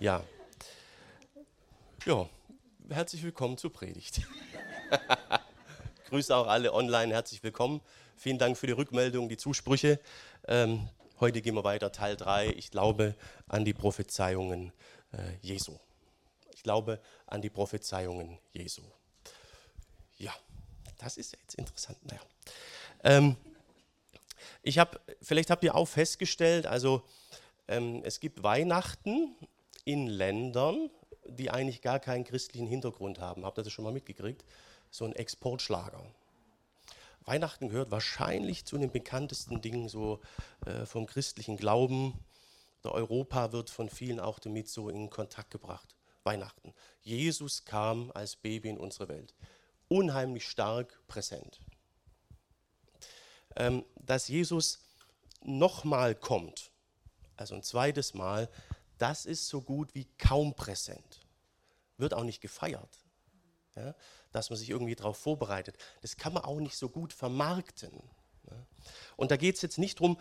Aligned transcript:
Ja. 0.00 0.24
Ja, 2.06 2.26
herzlich 2.88 3.22
willkommen 3.22 3.58
zur 3.58 3.70
Predigt. 3.70 4.22
Grüße 6.08 6.34
auch 6.34 6.46
alle 6.46 6.72
online, 6.72 7.12
herzlich 7.12 7.42
willkommen. 7.42 7.82
Vielen 8.16 8.38
Dank 8.38 8.56
für 8.56 8.66
die 8.66 8.72
Rückmeldung, 8.72 9.28
die 9.28 9.36
Zusprüche. 9.36 10.00
Ähm, 10.48 10.88
heute 11.20 11.42
gehen 11.42 11.54
wir 11.54 11.64
weiter, 11.64 11.92
Teil 11.92 12.16
3. 12.16 12.46
Ich 12.56 12.70
glaube 12.70 13.14
an 13.46 13.66
die 13.66 13.74
Prophezeiungen 13.74 14.72
äh, 15.12 15.34
Jesu. 15.42 15.78
Ich 16.54 16.62
glaube 16.62 16.98
an 17.26 17.42
die 17.42 17.50
Prophezeiungen 17.50 18.38
Jesu. 18.54 18.80
Ja, 20.16 20.34
das 20.96 21.18
ist 21.18 21.36
jetzt 21.42 21.56
interessant. 21.56 21.98
Naja. 22.06 22.22
Ähm, 23.04 23.36
ich 24.62 24.78
habe, 24.78 24.98
vielleicht 25.20 25.50
habt 25.50 25.62
ihr 25.62 25.74
auch 25.74 25.88
festgestellt, 25.88 26.66
also 26.66 27.02
ähm, 27.68 28.00
es 28.02 28.18
gibt 28.18 28.42
Weihnachten 28.42 29.36
in 29.90 30.06
Ländern, 30.06 30.88
die 31.26 31.50
eigentlich 31.50 31.82
gar 31.82 31.98
keinen 31.98 32.24
christlichen 32.24 32.66
Hintergrund 32.66 33.18
haben. 33.18 33.44
Habt 33.44 33.58
ihr 33.58 33.64
das 33.64 33.72
schon 33.72 33.84
mal 33.84 33.92
mitgekriegt? 33.92 34.44
So 34.90 35.04
ein 35.04 35.12
Exportschlager. 35.12 36.04
Weihnachten 37.24 37.68
gehört 37.68 37.90
wahrscheinlich 37.90 38.64
zu 38.64 38.78
den 38.78 38.90
bekanntesten 38.90 39.60
Dingen 39.60 39.88
so 39.88 40.20
äh, 40.66 40.86
vom 40.86 41.06
christlichen 41.06 41.56
Glauben. 41.56 42.14
Der 42.84 42.92
Europa 42.92 43.52
wird 43.52 43.68
von 43.68 43.88
vielen 43.88 44.20
auch 44.20 44.38
damit 44.38 44.68
so 44.68 44.88
in 44.88 45.10
Kontakt 45.10 45.50
gebracht. 45.50 45.96
Weihnachten. 46.22 46.72
Jesus 47.02 47.64
kam 47.64 48.10
als 48.14 48.36
Baby 48.36 48.70
in 48.70 48.78
unsere 48.78 49.08
Welt. 49.08 49.34
Unheimlich 49.88 50.46
stark 50.46 51.00
präsent. 51.08 51.60
Ähm, 53.56 53.84
dass 53.96 54.28
Jesus 54.28 54.78
nochmal 55.42 56.14
kommt, 56.14 56.70
also 57.36 57.54
ein 57.54 57.62
zweites 57.62 58.14
Mal, 58.14 58.48
das 59.00 59.26
ist 59.26 59.48
so 59.48 59.62
gut 59.62 59.94
wie 59.94 60.06
kaum 60.18 60.54
präsent. 60.54 61.20
Wird 61.96 62.14
auch 62.14 62.24
nicht 62.24 62.40
gefeiert, 62.40 63.04
ja, 63.76 63.94
dass 64.32 64.50
man 64.50 64.58
sich 64.58 64.70
irgendwie 64.70 64.94
darauf 64.94 65.16
vorbereitet. 65.16 65.76
Das 66.02 66.16
kann 66.16 66.32
man 66.32 66.44
auch 66.44 66.60
nicht 66.60 66.76
so 66.76 66.88
gut 66.88 67.12
vermarkten. 67.12 67.92
Ja. 68.50 68.66
Und 69.16 69.30
da 69.30 69.36
geht 69.36 69.56
es 69.56 69.62
jetzt 69.62 69.78
nicht 69.78 70.00
darum, 70.00 70.18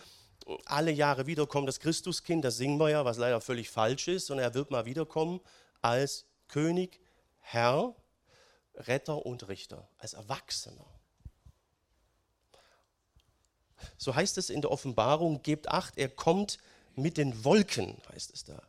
alle 0.66 0.92
Jahre 0.92 1.28
wiederkommen, 1.28 1.68
das 1.68 1.80
Christuskind, 1.80 2.44
das 2.44 2.58
singen 2.58 2.80
wir 2.80 2.90
ja, 2.90 3.06
was 3.06 3.18
leider 3.18 3.42
völlig 3.42 3.70
falsch 3.70 4.08
ist, 4.08 4.28
sondern 4.28 4.46
er 4.46 4.54
wird 4.54 4.72
mal 4.72 4.86
wiederkommen 4.86 5.42
als 5.82 6.26
König, 6.48 7.00
Herr, 7.40 7.96
Retter 8.76 9.26
und 9.26 9.48
Richter, 9.48 9.88
als 9.98 10.14
Erwachsener. 10.14 10.86
So 13.98 14.16
heißt 14.16 14.38
es 14.38 14.50
in 14.50 14.62
der 14.62 14.72
Offenbarung, 14.72 15.42
gebt 15.42 15.70
acht, 15.70 15.98
er 15.98 16.10
kommt 16.10 16.58
mit 17.02 17.18
den 17.18 17.44
Wolken, 17.44 17.98
heißt 18.12 18.34
es 18.34 18.44
da. 18.44 18.62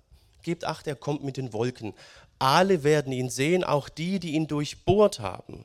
Gebt 0.42 0.64
acht, 0.64 0.86
er 0.86 0.96
kommt 0.96 1.22
mit 1.22 1.36
den 1.36 1.52
Wolken. 1.52 1.94
Alle 2.38 2.82
werden 2.82 3.12
ihn 3.12 3.30
sehen, 3.30 3.64
auch 3.64 3.88
die, 3.88 4.18
die 4.18 4.32
ihn 4.32 4.46
durchbohrt 4.46 5.20
haben. 5.20 5.64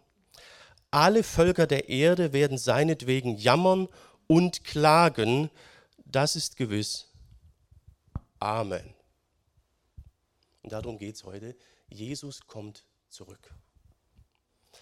Alle 0.92 1.24
Völker 1.24 1.68
der 1.68 1.90
Erde 1.90 2.34
werden 2.34 2.58
seinetwegen 2.58 3.38
jammern 3.38 3.88
und 4.28 4.64
klagen. 4.64 5.50
Das 6.06 6.36
ist 6.36 6.58
gewiss. 6.58 7.08
Amen. 8.40 8.94
Und 10.64 10.72
darum 10.72 10.98
geht 10.98 11.16
es 11.16 11.24
heute. 11.24 11.56
Jesus 11.90 12.48
kommt 12.48 12.86
zurück. 13.10 13.54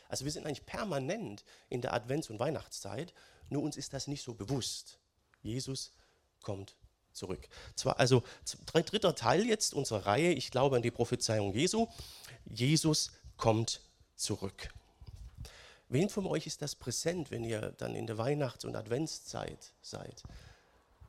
Also 0.09 0.25
wir 0.25 0.31
sind 0.31 0.45
eigentlich 0.45 0.65
permanent 0.65 1.43
in 1.69 1.81
der 1.81 1.93
Advents- 1.93 2.29
und 2.29 2.39
Weihnachtszeit, 2.39 3.13
nur 3.49 3.63
uns 3.63 3.77
ist 3.77 3.93
das 3.93 4.07
nicht 4.07 4.23
so 4.23 4.33
bewusst. 4.33 4.99
Jesus 5.41 5.91
kommt 6.41 6.75
zurück. 7.13 7.47
Zwar 7.75 7.99
also 7.99 8.23
dritter 8.65 9.15
Teil 9.15 9.45
jetzt 9.45 9.73
unserer 9.73 10.05
Reihe, 10.05 10.31
ich 10.33 10.51
glaube 10.51 10.75
an 10.75 10.81
die 10.81 10.91
Prophezeiung 10.91 11.53
Jesu. 11.53 11.87
Jesus 12.45 13.11
kommt 13.37 13.81
zurück. 14.15 14.69
Wen 15.89 16.09
von 16.09 16.25
euch 16.25 16.47
ist 16.47 16.61
das 16.61 16.75
präsent, 16.75 17.29
wenn 17.29 17.43
ihr 17.43 17.73
dann 17.77 17.95
in 17.95 18.07
der 18.07 18.17
Weihnachts- 18.17 18.65
und 18.65 18.75
Adventszeit 18.75 19.73
seid? 19.81 20.23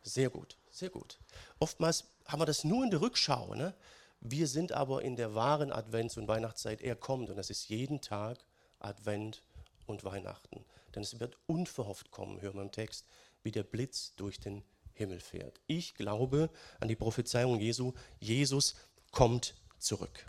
Sehr 0.03 0.28
gut, 0.28 0.59
sehr 0.71 0.91
gut. 0.91 1.19
Oftmals 1.59 2.05
haben 2.27 2.41
wir 2.41 2.47
das 2.47 2.65
nur 2.65 2.84
in 2.84 2.91
der 2.91 3.01
Rückschau. 3.01 3.55
Ne? 3.55 3.75
Wir 4.21 4.47
sind 4.47 4.73
aber 4.73 5.03
in 5.03 5.17
der 5.17 5.34
wahren 5.34 5.73
Advents- 5.73 6.19
und 6.19 6.28
Weihnachtszeit. 6.28 6.83
Er 6.83 6.97
kommt 6.97 7.31
und 7.31 7.37
das 7.37 7.51
ist 7.51 7.69
jeden 7.69 8.01
Tag 8.01 8.39
Advent 8.78 9.43
und 9.87 10.05
Weihnachten. 10.05 10.65
Denn 10.95 11.03
es 11.03 11.19
wird 11.21 11.37
unverhofft 11.47 12.11
kommen, 12.11 12.41
hören 12.41 12.57
wir 12.57 12.62
im 12.62 12.73
Text, 12.73 13.07
wie 13.43 13.53
der 13.53 13.62
Blitz 13.62 14.15
durch 14.17 14.39
den 14.39 14.62
Himmel 14.94 15.21
fährt. 15.21 15.60
Ich 15.66 15.94
glaube 15.94 16.50
an 16.81 16.88
die 16.88 16.97
Prophezeiung 16.97 17.59
Jesu, 17.60 17.93
Jesus 18.21 18.75
kommt 19.10 19.55
zurück. 19.78 20.27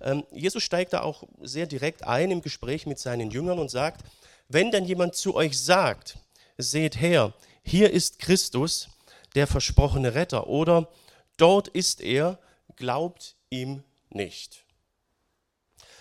Ähm, 0.00 0.24
Jesus 0.32 0.62
steigt 0.62 0.92
da 0.92 1.02
auch 1.02 1.24
sehr 1.40 1.66
direkt 1.66 2.04
ein 2.04 2.30
im 2.30 2.42
Gespräch 2.42 2.86
mit 2.86 2.98
seinen 2.98 3.30
Jüngern 3.30 3.58
und 3.58 3.70
sagt, 3.70 4.02
wenn 4.48 4.70
dann 4.70 4.84
jemand 4.84 5.14
zu 5.14 5.34
euch 5.34 5.58
sagt, 5.58 6.18
seht 6.56 7.00
her, 7.00 7.34
hier 7.62 7.90
ist 7.90 8.18
Christus, 8.18 8.88
der 9.34 9.46
versprochene 9.46 10.14
Retter, 10.14 10.46
oder 10.46 10.88
dort 11.36 11.68
ist 11.68 12.00
er, 12.00 12.38
glaubt 12.76 13.36
ihm 13.50 13.82
nicht. 14.10 14.64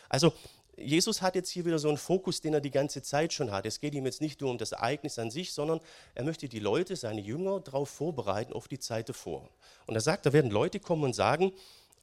Also 0.09 0.33
Jesus 0.77 1.23
hat 1.23 1.33
jetzt 1.33 1.49
hier 1.49 1.65
wieder 1.65 1.79
so 1.79 1.87
einen 1.87 1.97
Fokus, 1.97 2.39
den 2.39 2.53
er 2.53 2.61
die 2.61 2.71
ganze 2.71 3.01
Zeit 3.01 3.33
schon 3.33 3.51
hat. 3.51 3.65
Es 3.65 3.79
geht 3.79 3.95
ihm 3.95 4.05
jetzt 4.05 4.21
nicht 4.21 4.41
nur 4.41 4.51
um 4.51 4.59
das 4.59 4.73
Ereignis 4.73 5.17
an 5.17 5.31
sich, 5.31 5.51
sondern 5.51 5.81
er 6.13 6.23
möchte 6.23 6.47
die 6.47 6.59
Leute, 6.59 6.95
seine 6.95 7.19
Jünger, 7.19 7.59
darauf 7.59 7.89
vorbereiten, 7.89 8.53
auf 8.53 8.67
die 8.67 8.77
Zeit 8.77 9.09
davor. 9.09 9.49
Und 9.87 9.95
er 9.95 10.01
sagt, 10.01 10.27
da 10.27 10.33
werden 10.33 10.51
Leute 10.51 10.79
kommen 10.79 11.03
und 11.03 11.13
sagen, 11.13 11.51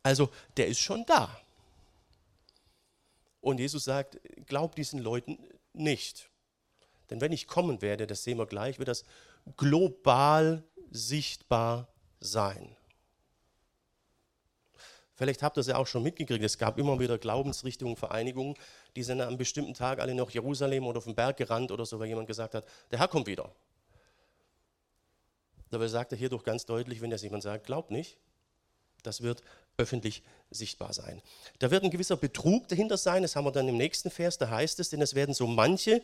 also 0.02 0.28
der 0.56 0.66
ist 0.66 0.80
schon 0.80 1.06
da. 1.06 1.40
Und 3.40 3.60
Jesus 3.60 3.84
sagt, 3.84 4.18
glaubt 4.46 4.76
diesen 4.76 4.98
Leuten 4.98 5.38
nicht. 5.72 6.28
Denn 7.10 7.20
wenn 7.20 7.32
ich 7.32 7.46
kommen 7.46 7.80
werde, 7.80 8.06
das 8.06 8.24
sehen 8.24 8.38
wir 8.38 8.46
gleich, 8.46 8.78
wird 8.78 8.88
das 8.88 9.04
global 9.56 10.64
sichtbar 10.90 11.88
sein. 12.18 12.74
Vielleicht 15.16 15.42
habt 15.42 15.56
ihr 15.56 15.60
es 15.60 15.68
ja 15.68 15.76
auch 15.76 15.86
schon 15.86 16.02
mitgekriegt, 16.02 16.42
es 16.42 16.58
gab 16.58 16.76
immer 16.78 16.98
wieder 16.98 17.18
Glaubensrichtungen, 17.18 17.96
Vereinigungen, 17.96 18.56
die 18.96 19.04
sind 19.04 19.20
an 19.20 19.28
einem 19.28 19.38
bestimmten 19.38 19.74
Tag 19.74 20.00
alle 20.00 20.14
nach 20.14 20.30
Jerusalem 20.30 20.86
oder 20.86 20.98
auf 20.98 21.04
den 21.04 21.14
Berg 21.14 21.36
gerannt 21.36 21.70
oder 21.70 21.86
so, 21.86 22.00
weil 22.00 22.08
jemand 22.08 22.26
gesagt 22.26 22.54
hat, 22.54 22.64
der 22.90 22.98
Herr 22.98 23.08
kommt 23.08 23.28
wieder. 23.28 23.52
Dabei 25.70 25.88
sagt 25.88 26.12
er 26.12 26.18
hier 26.18 26.28
doch 26.28 26.42
ganz 26.42 26.66
deutlich, 26.66 27.00
wenn 27.00 27.10
das 27.10 27.22
jemand 27.22 27.42
sagt, 27.42 27.66
glaubt 27.66 27.90
nicht, 27.90 28.18
das 29.04 29.22
wird 29.22 29.42
öffentlich 29.76 30.22
sichtbar 30.50 30.92
sein. 30.92 31.20
Da 31.58 31.70
wird 31.70 31.84
ein 31.84 31.90
gewisser 31.90 32.16
Betrug 32.16 32.68
dahinter 32.68 32.96
sein, 32.96 33.22
das 33.22 33.36
haben 33.36 33.44
wir 33.44 33.52
dann 33.52 33.68
im 33.68 33.76
nächsten 33.76 34.10
Vers, 34.10 34.38
da 34.38 34.48
heißt 34.50 34.80
es, 34.80 34.90
denn 34.90 35.02
es 35.02 35.14
werden 35.14 35.34
so 35.34 35.46
manche 35.46 36.02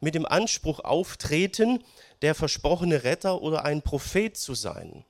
mit 0.00 0.14
dem 0.14 0.26
Anspruch 0.26 0.80
auftreten, 0.80 1.82
der 2.22 2.34
versprochene 2.34 3.04
Retter 3.04 3.40
oder 3.42 3.64
ein 3.64 3.82
Prophet 3.82 4.36
zu 4.36 4.54
sein. 4.54 5.04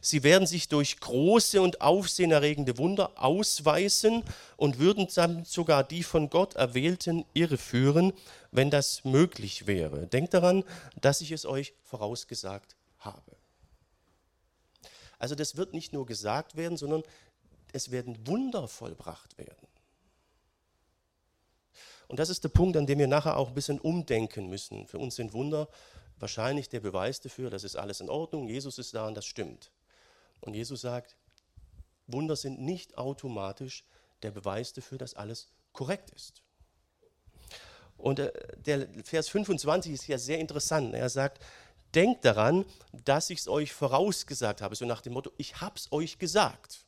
Sie 0.00 0.22
werden 0.22 0.46
sich 0.46 0.68
durch 0.68 1.00
große 1.00 1.60
und 1.60 1.80
aufsehenerregende 1.80 2.78
Wunder 2.78 3.12
ausweisen 3.16 4.22
und 4.56 4.78
würden 4.78 5.08
dann 5.14 5.44
sogar 5.44 5.84
die 5.84 6.02
von 6.02 6.30
Gott 6.30 6.54
Erwählten 6.54 7.24
irreführen, 7.34 8.12
wenn 8.50 8.70
das 8.70 9.04
möglich 9.04 9.66
wäre. 9.66 10.06
Denkt 10.06 10.34
daran, 10.34 10.64
dass 11.00 11.20
ich 11.20 11.32
es 11.32 11.46
euch 11.46 11.74
vorausgesagt 11.82 12.76
habe. 12.98 13.36
Also 15.18 15.34
das 15.34 15.56
wird 15.56 15.74
nicht 15.74 15.92
nur 15.92 16.06
gesagt 16.06 16.56
werden, 16.56 16.76
sondern 16.76 17.02
es 17.72 17.90
werden 17.90 18.26
Wunder 18.26 18.68
vollbracht 18.68 19.36
werden. 19.36 19.68
Und 22.06 22.18
das 22.18 22.30
ist 22.30 22.42
der 22.42 22.48
Punkt, 22.48 22.76
an 22.76 22.86
dem 22.86 22.98
wir 22.98 23.06
nachher 23.06 23.36
auch 23.36 23.48
ein 23.48 23.54
bisschen 23.54 23.78
umdenken 23.78 24.48
müssen. 24.48 24.86
Für 24.86 24.98
uns 24.98 25.16
sind 25.16 25.34
Wunder 25.34 25.68
wahrscheinlich 26.18 26.68
der 26.68 26.80
Beweis 26.80 27.20
dafür, 27.20 27.50
dass 27.50 27.64
es 27.64 27.76
alles 27.76 28.00
in 28.00 28.08
Ordnung, 28.08 28.48
Jesus 28.48 28.78
ist 28.78 28.94
da 28.94 29.06
und 29.06 29.14
das 29.14 29.26
stimmt. 29.26 29.70
Und 30.40 30.54
Jesus 30.54 30.80
sagt, 30.80 31.16
Wunder 32.06 32.36
sind 32.36 32.60
nicht 32.60 32.96
automatisch 32.96 33.84
der 34.22 34.30
Beweis 34.30 34.72
dafür, 34.72 34.98
dass 34.98 35.14
alles 35.14 35.48
korrekt 35.72 36.10
ist. 36.10 36.42
Und 37.96 38.18
äh, 38.18 38.32
der 38.56 38.88
Vers 39.04 39.28
25 39.28 39.92
ist 39.92 40.06
ja 40.06 40.18
sehr 40.18 40.38
interessant. 40.38 40.94
Er 40.94 41.08
sagt, 41.08 41.44
denkt 41.94 42.24
daran, 42.24 42.64
dass 43.04 43.30
ich 43.30 43.40
es 43.40 43.48
euch 43.48 43.72
vorausgesagt 43.72 44.62
habe. 44.62 44.76
So 44.76 44.86
nach 44.86 45.02
dem 45.02 45.12
Motto, 45.12 45.32
ich 45.36 45.60
habe 45.60 45.76
es 45.76 45.90
euch 45.92 46.18
gesagt. 46.18 46.84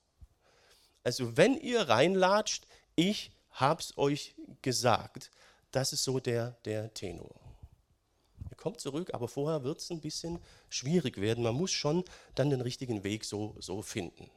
Also 1.02 1.36
wenn 1.36 1.56
ihr 1.56 1.88
reinlatscht, 1.88 2.66
ich 2.96 3.32
habe 3.50 3.80
es 3.80 3.96
euch 3.98 4.34
gesagt. 4.62 5.30
Das 5.72 5.92
ist 5.92 6.04
so 6.04 6.20
der, 6.20 6.52
der 6.64 6.92
Tenor 6.94 7.49
kommt 8.60 8.80
zurück, 8.80 9.12
aber 9.12 9.26
vorher 9.26 9.64
wird 9.64 9.80
es 9.80 9.90
ein 9.90 10.00
bisschen 10.00 10.38
schwierig 10.68 11.20
werden. 11.20 11.42
Man 11.42 11.54
muss 11.54 11.72
schon 11.72 12.04
dann 12.36 12.50
den 12.50 12.60
richtigen 12.60 13.02
Weg 13.02 13.24
so, 13.24 13.56
so 13.58 13.82
finden. 13.82 14.30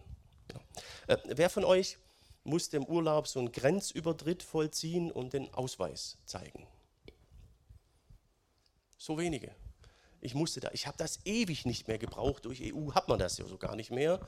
Ja. 0.52 1.16
Äh, 1.16 1.18
wer 1.26 1.50
von 1.50 1.64
euch 1.64 1.98
musste 2.44 2.78
im 2.78 2.86
Urlaub 2.86 3.28
so 3.28 3.40
einen 3.40 3.52
Grenzübertritt 3.52 4.42
vollziehen 4.42 5.12
und 5.12 5.34
den 5.34 5.54
Ausweis 5.54 6.18
zeigen? 6.26 6.66
So 8.98 9.18
wenige. 9.18 9.54
Ich 10.22 10.34
musste 10.34 10.62
da, 10.62 10.72
ich 10.72 10.88
habe 10.88 10.98
das 10.98 11.20
ewig 11.26 11.66
nicht 11.66 11.88
mehr 11.88 12.00
gebraucht. 12.00 12.46
Durch 12.46 12.62
EU 12.64 12.94
hat 12.94 13.10
man 13.10 13.20
das 13.20 13.38
ja 13.38 13.46
so 13.46 13.58
gar 13.58 13.76
nicht 13.76 13.92
mehr. 13.92 14.20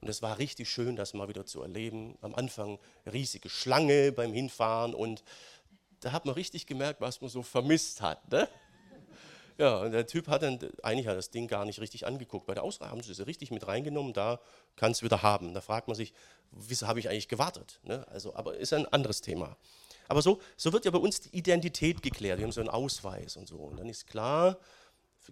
Und 0.00 0.06
Und 0.06 0.10
es 0.10 0.22
war 0.22 0.38
richtig 0.38 0.70
schön, 0.70 0.94
das 0.94 1.14
mal 1.14 1.28
wieder 1.28 1.46
zu 1.46 1.62
erleben. 1.62 2.16
Am 2.20 2.32
Anfang 2.36 2.78
riesige 3.12 3.48
Schlange 3.48 4.12
beim 4.12 4.32
Hinfahren 4.32 4.94
und 4.94 5.24
da 5.98 6.12
hat 6.12 6.26
man 6.26 6.34
richtig 6.36 6.66
gemerkt, 6.66 7.00
was 7.00 7.20
man 7.20 7.28
so 7.28 7.42
vermisst 7.42 8.02
hat. 8.02 8.30
Ne? 8.30 8.48
Ja, 9.58 9.78
und 9.78 9.92
der 9.92 10.06
Typ 10.06 10.28
hat 10.28 10.42
dann, 10.42 10.58
eigentlich 10.82 11.06
hat 11.06 11.16
das 11.16 11.30
Ding 11.30 11.48
gar 11.48 11.64
nicht 11.64 11.80
richtig 11.80 12.06
angeguckt. 12.06 12.46
Bei 12.46 12.54
der 12.54 12.62
Ausreise 12.62 12.90
haben 12.90 13.02
sie 13.02 13.12
es 13.12 13.26
richtig 13.26 13.50
mit 13.50 13.66
reingenommen, 13.66 14.12
da 14.12 14.38
kann 14.76 14.92
es 14.92 15.02
wieder 15.02 15.22
haben. 15.22 15.54
Da 15.54 15.62
fragt 15.62 15.88
man 15.88 15.96
sich, 15.96 16.12
wieso 16.50 16.86
habe 16.86 17.00
ich 17.00 17.08
eigentlich 17.08 17.28
gewartet? 17.28 17.80
Ne? 17.82 18.06
Also, 18.08 18.34
aber 18.34 18.56
ist 18.56 18.74
ein 18.74 18.86
anderes 18.86 19.22
Thema. 19.22 19.56
Aber 20.08 20.22
so, 20.22 20.40
so 20.56 20.72
wird 20.72 20.84
ja 20.84 20.90
bei 20.90 20.98
uns 20.98 21.20
die 21.20 21.36
Identität 21.36 22.02
geklärt. 22.02 22.38
Wir 22.38 22.44
haben 22.44 22.52
so 22.52 22.60
einen 22.60 22.68
Ausweis 22.68 23.36
und 23.36 23.48
so. 23.48 23.56
Und 23.56 23.78
dann 23.78 23.88
ist 23.88 24.06
klar, 24.06 24.58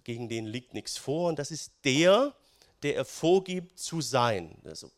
gegen 0.03 0.27
den 0.27 0.45
liegt 0.45 0.73
nichts 0.73 0.97
vor. 0.97 1.29
Und 1.29 1.39
das 1.39 1.51
ist 1.51 1.71
der, 1.83 2.33
der 2.83 2.95
er 2.95 3.05
vorgibt 3.05 3.79
zu 3.79 4.01
sein. 4.01 4.57
Also 4.65 4.91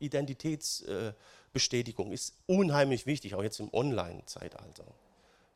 Identitätsbestätigung 0.00 2.10
ist 2.10 2.34
unheimlich 2.46 3.06
wichtig, 3.06 3.34
auch 3.34 3.42
jetzt 3.42 3.60
im 3.60 3.72
Online-Zeitalter. 3.72 4.86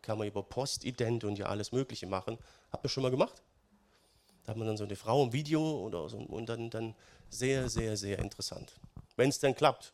Kann 0.07 0.19
man 0.19 0.29
über 0.29 0.45
Postident 0.45 1.25
und 1.25 1.37
ja 1.37 1.47
alles 1.47 1.73
Mögliche 1.73 2.07
machen. 2.07 2.39
Habt 2.71 2.87
ihr 2.87 2.89
schon 2.89 3.03
mal 3.03 3.11
gemacht? 3.11 3.43
Da 4.45 4.51
hat 4.51 4.57
man 4.57 4.69
dann 4.69 4.77
so 4.77 4.85
eine 4.85 4.95
Frau 4.95 5.25
im 5.25 5.33
Video 5.33 5.81
oder 5.81 6.09
so 6.09 6.19
und 6.19 6.49
dann, 6.49 6.71
dann 6.71 6.95
sehr, 7.29 7.69
sehr, 7.69 7.97
sehr 7.97 8.21
interessant. 8.21 8.73
Wenn 9.17 9.31
es 9.31 9.41
dann 9.41 9.53
klappt. 9.53 9.93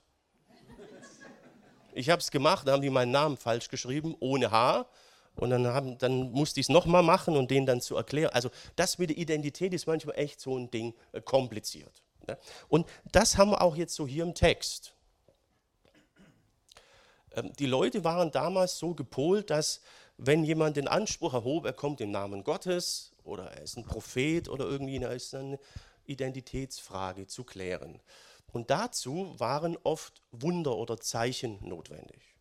Ich 1.95 2.11
habe 2.11 2.21
es 2.21 2.31
gemacht, 2.31 2.69
da 2.69 2.73
haben 2.73 2.83
die 2.83 2.91
meinen 2.91 3.11
Namen 3.11 3.39
falsch 3.39 3.71
geschrieben, 3.71 4.15
ohne 4.21 4.51
H. 4.51 4.85
Und 5.37 5.49
dann, 5.49 5.67
haben, 5.67 5.97
dann 5.97 6.31
musste 6.33 6.61
ich 6.61 6.67
es 6.67 6.69
nochmal 6.69 7.03
machen 7.03 7.35
und 7.35 7.51
denen 7.51 7.65
dann 7.65 7.81
zu 7.81 7.97
erklären. 7.97 8.33
Also 8.35 8.51
das 8.77 8.99
mit 8.99 9.09
der 9.09 9.17
Identität 9.17 9.73
ist 9.73 9.87
manchmal 9.87 10.19
echt 10.19 10.43
so 10.43 10.59
ein 10.59 10.71
Ding 10.71 10.93
äh, 11.13 11.23
kompliziert. 11.23 12.03
Ne? 12.29 12.37
Und 12.69 12.87
das 13.13 13.39
haben 13.39 13.53
wir 13.53 13.63
auch 13.63 13.77
jetzt 13.77 13.95
so 13.95 14.07
hier 14.07 14.25
im 14.25 14.35
Text. 14.35 14.93
Ähm, 17.35 17.53
die 17.59 17.67
Leute 17.67 18.05
waren 18.05 18.31
damals 18.31 18.79
so 18.79 18.95
gepolt, 18.95 19.51
dass 19.51 19.81
wenn 20.25 20.45
jemand 20.45 20.77
den 20.77 20.87
Anspruch 20.87 21.35
erhob, 21.35 21.67
er 21.67 21.73
kommt 21.73 22.01
im 22.01 22.13
Namen 22.13 22.45
Gottes 22.45 23.13
oder 23.25 23.51
er 23.51 23.63
ist 23.63 23.77
ein 23.77 23.85
Prophet 23.85 24.49
oder 24.49 24.67
irgendwie, 24.67 24.99
da 25.01 25.11
ist 25.11 25.35
eine 25.35 25.59
Identitätsfrage 26.05 27.27
zu 27.27 27.43
klären. 27.43 28.01
Und 28.53 28.71
dazu 28.71 29.35
waren 29.39 29.77
oft 29.83 30.23
Wunder 30.31 30.77
oder 30.77 30.99
Zeichen 30.99 31.59
notwendig. 31.67 32.37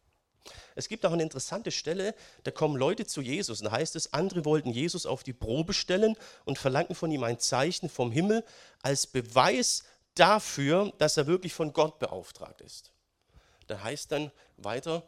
Es 0.75 0.89
gibt 0.89 1.05
auch 1.05 1.11
eine 1.11 1.23
interessante 1.23 1.71
Stelle, 1.71 2.13
da 2.43 2.51
kommen 2.51 2.75
Leute 2.75 3.05
zu 3.05 3.21
Jesus 3.21 3.61
und 3.61 3.65
da 3.65 3.71
heißt 3.71 3.95
es, 3.95 4.13
andere 4.13 4.45
wollten 4.45 4.69
Jesus 4.69 5.05
auf 5.05 5.23
die 5.23 5.33
Probe 5.33 5.73
stellen 5.73 6.15
und 6.45 6.57
verlangten 6.59 6.95
von 6.95 7.11
ihm 7.11 7.23
ein 7.23 7.39
Zeichen 7.39 7.89
vom 7.89 8.11
Himmel 8.11 8.43
als 8.81 9.07
Beweis 9.07 9.83
dafür, 10.15 10.93
dass 10.97 11.17
er 11.17 11.27
wirklich 11.27 11.53
von 11.53 11.73
Gott 11.73 11.99
beauftragt 11.99 12.61
ist. 12.61 12.91
Da 13.67 13.81
heißt 13.81 14.11
dann 14.11 14.31
weiter, 14.57 15.03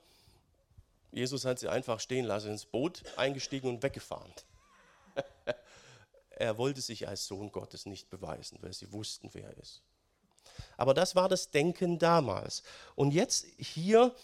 Jesus 1.14 1.46
hat 1.46 1.60
sie 1.60 1.70
einfach 1.70 2.00
stehen 2.00 2.26
lassen, 2.26 2.52
ins 2.52 2.66
Boot 2.66 3.04
eingestiegen 3.18 3.70
und 3.70 3.84
weggefahren. 3.84 4.34
er 6.32 6.58
wollte 6.58 6.82
sich 6.82 7.08
als 7.08 7.28
Sohn 7.28 7.52
Gottes 7.52 7.86
nicht 7.86 8.10
beweisen, 8.10 8.58
weil 8.62 8.74
sie 8.74 8.92
wussten, 8.92 9.30
wer 9.34 9.46
er 9.46 9.58
ist. 9.58 9.82
Aber 10.76 10.94
das 10.94 11.16
war 11.16 11.30
das 11.30 11.52
Denken 11.52 12.00
damals. 12.00 12.64
Und 12.96 13.12
jetzt 13.12 13.46
hier 13.58 14.16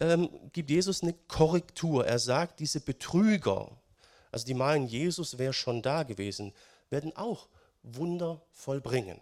ähm, 0.00 0.50
gibt 0.52 0.70
Jesus 0.70 1.02
eine 1.02 1.12
Korrektur. 1.12 2.06
Er 2.06 2.18
sagt, 2.18 2.60
diese 2.60 2.80
Betrüger, 2.80 3.70
also 4.32 4.46
die 4.46 4.54
meinen, 4.54 4.86
Jesus 4.86 5.38
wäre 5.38 5.52
schon 5.52 5.82
da 5.82 6.02
gewesen, 6.02 6.54
werden 6.88 7.14
auch 7.14 7.48
Wunder 7.82 8.40
vollbringen. 8.52 9.20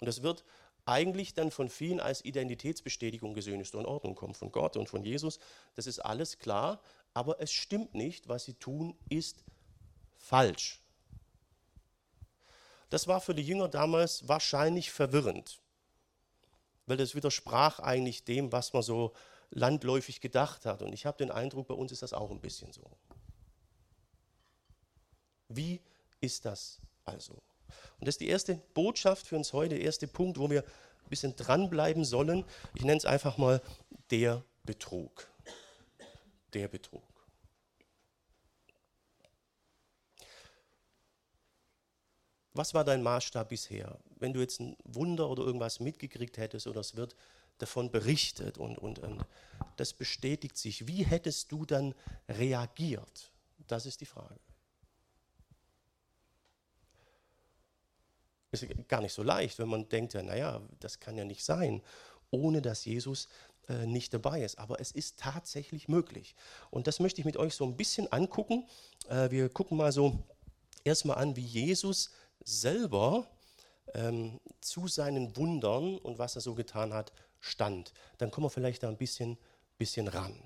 Und 0.00 0.06
das 0.06 0.22
wird 0.22 0.44
eigentlich 0.84 1.34
dann 1.34 1.50
von 1.50 1.68
vielen 1.68 2.00
als 2.00 2.24
Identitätsbestätigung 2.24 3.34
gesehen, 3.34 3.60
ist 3.60 3.74
in 3.74 3.86
Ordnung, 3.86 4.14
kommt 4.14 4.36
von 4.36 4.50
Gott 4.50 4.76
und 4.76 4.88
von 4.88 5.04
Jesus. 5.04 5.38
Das 5.74 5.86
ist 5.86 6.00
alles 6.00 6.38
klar, 6.38 6.80
aber 7.14 7.40
es 7.40 7.52
stimmt 7.52 7.94
nicht, 7.94 8.28
was 8.28 8.44
sie 8.44 8.54
tun, 8.54 8.96
ist 9.08 9.44
falsch. 10.18 10.80
Das 12.90 13.06
war 13.06 13.20
für 13.20 13.34
die 13.34 13.42
Jünger 13.42 13.68
damals 13.68 14.28
wahrscheinlich 14.28 14.90
verwirrend, 14.90 15.60
weil 16.86 16.96
das 16.96 17.14
widersprach 17.14 17.78
eigentlich 17.78 18.24
dem, 18.24 18.52
was 18.52 18.72
man 18.72 18.82
so 18.82 19.12
landläufig 19.50 20.20
gedacht 20.20 20.66
hat. 20.66 20.82
Und 20.82 20.92
ich 20.92 21.06
habe 21.06 21.18
den 21.18 21.30
Eindruck, 21.30 21.68
bei 21.68 21.74
uns 21.74 21.92
ist 21.92 22.02
das 22.02 22.12
auch 22.12 22.30
ein 22.30 22.40
bisschen 22.40 22.72
so. 22.72 22.82
Wie 25.48 25.80
ist 26.20 26.44
das 26.44 26.80
also? 27.04 27.42
Und 27.98 28.06
das 28.08 28.14
ist 28.14 28.20
die 28.20 28.28
erste 28.28 28.56
Botschaft 28.74 29.26
für 29.26 29.36
uns 29.36 29.52
heute, 29.52 29.76
der 29.76 29.84
erste 29.84 30.06
Punkt, 30.06 30.38
wo 30.38 30.50
wir 30.50 30.62
ein 30.62 31.08
bisschen 31.10 31.36
dranbleiben 31.36 32.04
sollen. 32.04 32.44
Ich 32.74 32.82
nenne 32.82 32.98
es 32.98 33.04
einfach 33.04 33.38
mal 33.38 33.60
der 34.10 34.44
Betrug. 34.64 35.28
Der 36.52 36.68
Betrug. 36.68 37.02
Was 42.54 42.74
war 42.74 42.84
dein 42.84 43.02
Maßstab 43.02 43.48
bisher? 43.48 43.98
Wenn 44.16 44.34
du 44.34 44.40
jetzt 44.40 44.60
ein 44.60 44.76
Wunder 44.84 45.30
oder 45.30 45.42
irgendwas 45.42 45.80
mitgekriegt 45.80 46.36
hättest 46.36 46.66
oder 46.66 46.80
es 46.80 46.96
wird 46.96 47.16
davon 47.58 47.90
berichtet 47.90 48.58
und, 48.58 48.78
und, 48.78 48.98
und 48.98 49.24
das 49.76 49.94
bestätigt 49.94 50.56
sich, 50.56 50.86
wie 50.86 51.04
hättest 51.04 51.50
du 51.50 51.64
dann 51.64 51.94
reagiert? 52.28 53.32
Das 53.68 53.86
ist 53.86 54.00
die 54.00 54.06
Frage. 54.06 54.38
Ist 58.52 58.88
gar 58.88 59.00
nicht 59.00 59.12
so 59.12 59.22
leicht, 59.22 59.58
wenn 59.58 59.68
man 59.68 59.88
denkt, 59.88 60.14
ja, 60.14 60.22
naja, 60.22 60.60
das 60.80 61.00
kann 61.00 61.16
ja 61.16 61.24
nicht 61.24 61.44
sein, 61.44 61.82
ohne 62.30 62.62
dass 62.62 62.84
Jesus 62.84 63.28
äh, 63.68 63.86
nicht 63.86 64.12
dabei 64.12 64.42
ist. 64.42 64.58
Aber 64.58 64.80
es 64.80 64.92
ist 64.92 65.18
tatsächlich 65.18 65.88
möglich. 65.88 66.34
Und 66.70 66.86
das 66.86 67.00
möchte 67.00 67.20
ich 67.20 67.24
mit 67.24 67.36
euch 67.36 67.54
so 67.54 67.64
ein 67.64 67.76
bisschen 67.76 68.10
angucken. 68.12 68.66
Äh, 69.08 69.30
wir 69.30 69.48
gucken 69.48 69.78
mal 69.78 69.92
so 69.92 70.18
erstmal 70.84 71.18
an, 71.18 71.36
wie 71.36 71.44
Jesus 71.44 72.10
selber 72.44 73.26
ähm, 73.94 74.40
zu 74.60 74.88
seinen 74.88 75.36
Wundern 75.36 75.98
und 75.98 76.18
was 76.18 76.36
er 76.36 76.42
so 76.42 76.54
getan 76.54 76.92
hat, 76.92 77.12
stand. 77.40 77.92
Dann 78.18 78.30
kommen 78.30 78.46
wir 78.46 78.50
vielleicht 78.50 78.82
da 78.82 78.88
ein 78.88 78.96
bisschen, 78.96 79.38
bisschen 79.78 80.08
ran. 80.08 80.42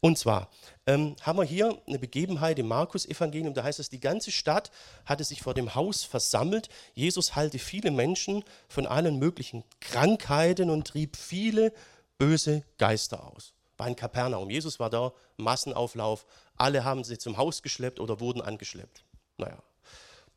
Und 0.00 0.18
zwar 0.18 0.50
ähm, 0.86 1.16
haben 1.22 1.38
wir 1.38 1.44
hier 1.44 1.80
eine 1.86 1.98
Begebenheit 1.98 2.58
im 2.58 2.68
Markus-Evangelium, 2.68 3.54
da 3.54 3.64
heißt 3.64 3.80
es, 3.80 3.88
die 3.88 4.00
ganze 4.00 4.30
Stadt 4.30 4.70
hatte 5.04 5.24
sich 5.24 5.42
vor 5.42 5.54
dem 5.54 5.74
Haus 5.74 6.04
versammelt. 6.04 6.68
Jesus 6.94 7.34
heilte 7.34 7.58
viele 7.58 7.90
Menschen 7.90 8.44
von 8.68 8.86
allen 8.86 9.18
möglichen 9.18 9.64
Krankheiten 9.80 10.70
und 10.70 10.86
trieb 10.86 11.16
viele 11.16 11.72
böse 12.18 12.62
Geister 12.78 13.26
aus. 13.26 13.54
War 13.78 13.88
in 13.88 13.96
Kapernaum. 13.96 14.50
Jesus 14.50 14.78
war 14.78 14.90
da, 14.90 15.12
Massenauflauf. 15.36 16.24
Alle 16.56 16.84
haben 16.84 17.04
sie 17.04 17.18
zum 17.18 17.36
Haus 17.36 17.62
geschleppt 17.62 18.00
oder 18.00 18.20
wurden 18.20 18.40
angeschleppt. 18.40 19.04
Naja. 19.38 19.62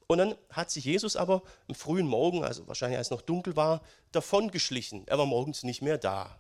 Und 0.08 0.18
dann 0.18 0.36
hat 0.50 0.72
sich 0.72 0.86
Jesus 0.86 1.16
aber 1.16 1.44
am 1.68 1.76
frühen 1.76 2.08
Morgen, 2.08 2.44
also 2.44 2.68
wahrscheinlich 2.68 2.98
als 2.98 3.08
es 3.08 3.12
noch 3.12 3.22
dunkel 3.22 3.56
war, 3.56 3.82
davongeschlichen. 4.12 5.08
Er 5.08 5.20
war 5.20 5.28
morgens 5.28 5.64
nicht 5.64 5.82
mehr 5.82 5.98
da 6.00 6.40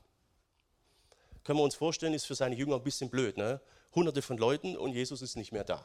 können 1.49 1.57
wir 1.57 1.63
uns 1.63 1.73
vorstellen, 1.73 2.13
ist 2.13 2.27
für 2.27 2.35
seine 2.35 2.53
Jünger 2.53 2.75
ein 2.75 2.83
bisschen 2.83 3.09
blöd. 3.09 3.35
Ne? 3.35 3.59
Hunderte 3.95 4.21
von 4.21 4.37
Leuten 4.37 4.77
und 4.77 4.93
Jesus 4.93 5.23
ist 5.23 5.35
nicht 5.35 5.51
mehr 5.51 5.63
da. 5.63 5.81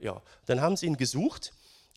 Ja, 0.00 0.22
dann 0.46 0.62
haben 0.62 0.74
sie 0.74 0.86
ihn 0.86 0.96
gesucht 0.96 1.52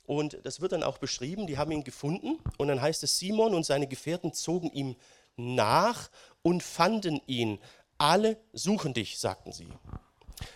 und 0.05 0.37
das 0.43 0.59
wird 0.59 0.73
dann 0.73 0.83
auch 0.83 0.97
beschrieben. 0.97 1.47
Die 1.47 1.57
haben 1.57 1.71
ihn 1.71 1.85
gefunden 1.85 2.39
und 2.57 2.67
dann 2.67 2.81
heißt 2.81 3.03
es, 3.03 3.17
Simon 3.19 3.55
und 3.55 3.65
seine 3.65 3.87
Gefährten 3.87 4.33
zogen 4.33 4.69
ihm 4.73 4.97
nach 5.37 6.11
und 6.41 6.61
fanden 6.61 7.21
ihn. 7.25 7.57
Alle 7.97 8.35
suchen 8.51 8.93
dich, 8.93 9.17
sagten 9.17 9.53
sie. 9.53 9.69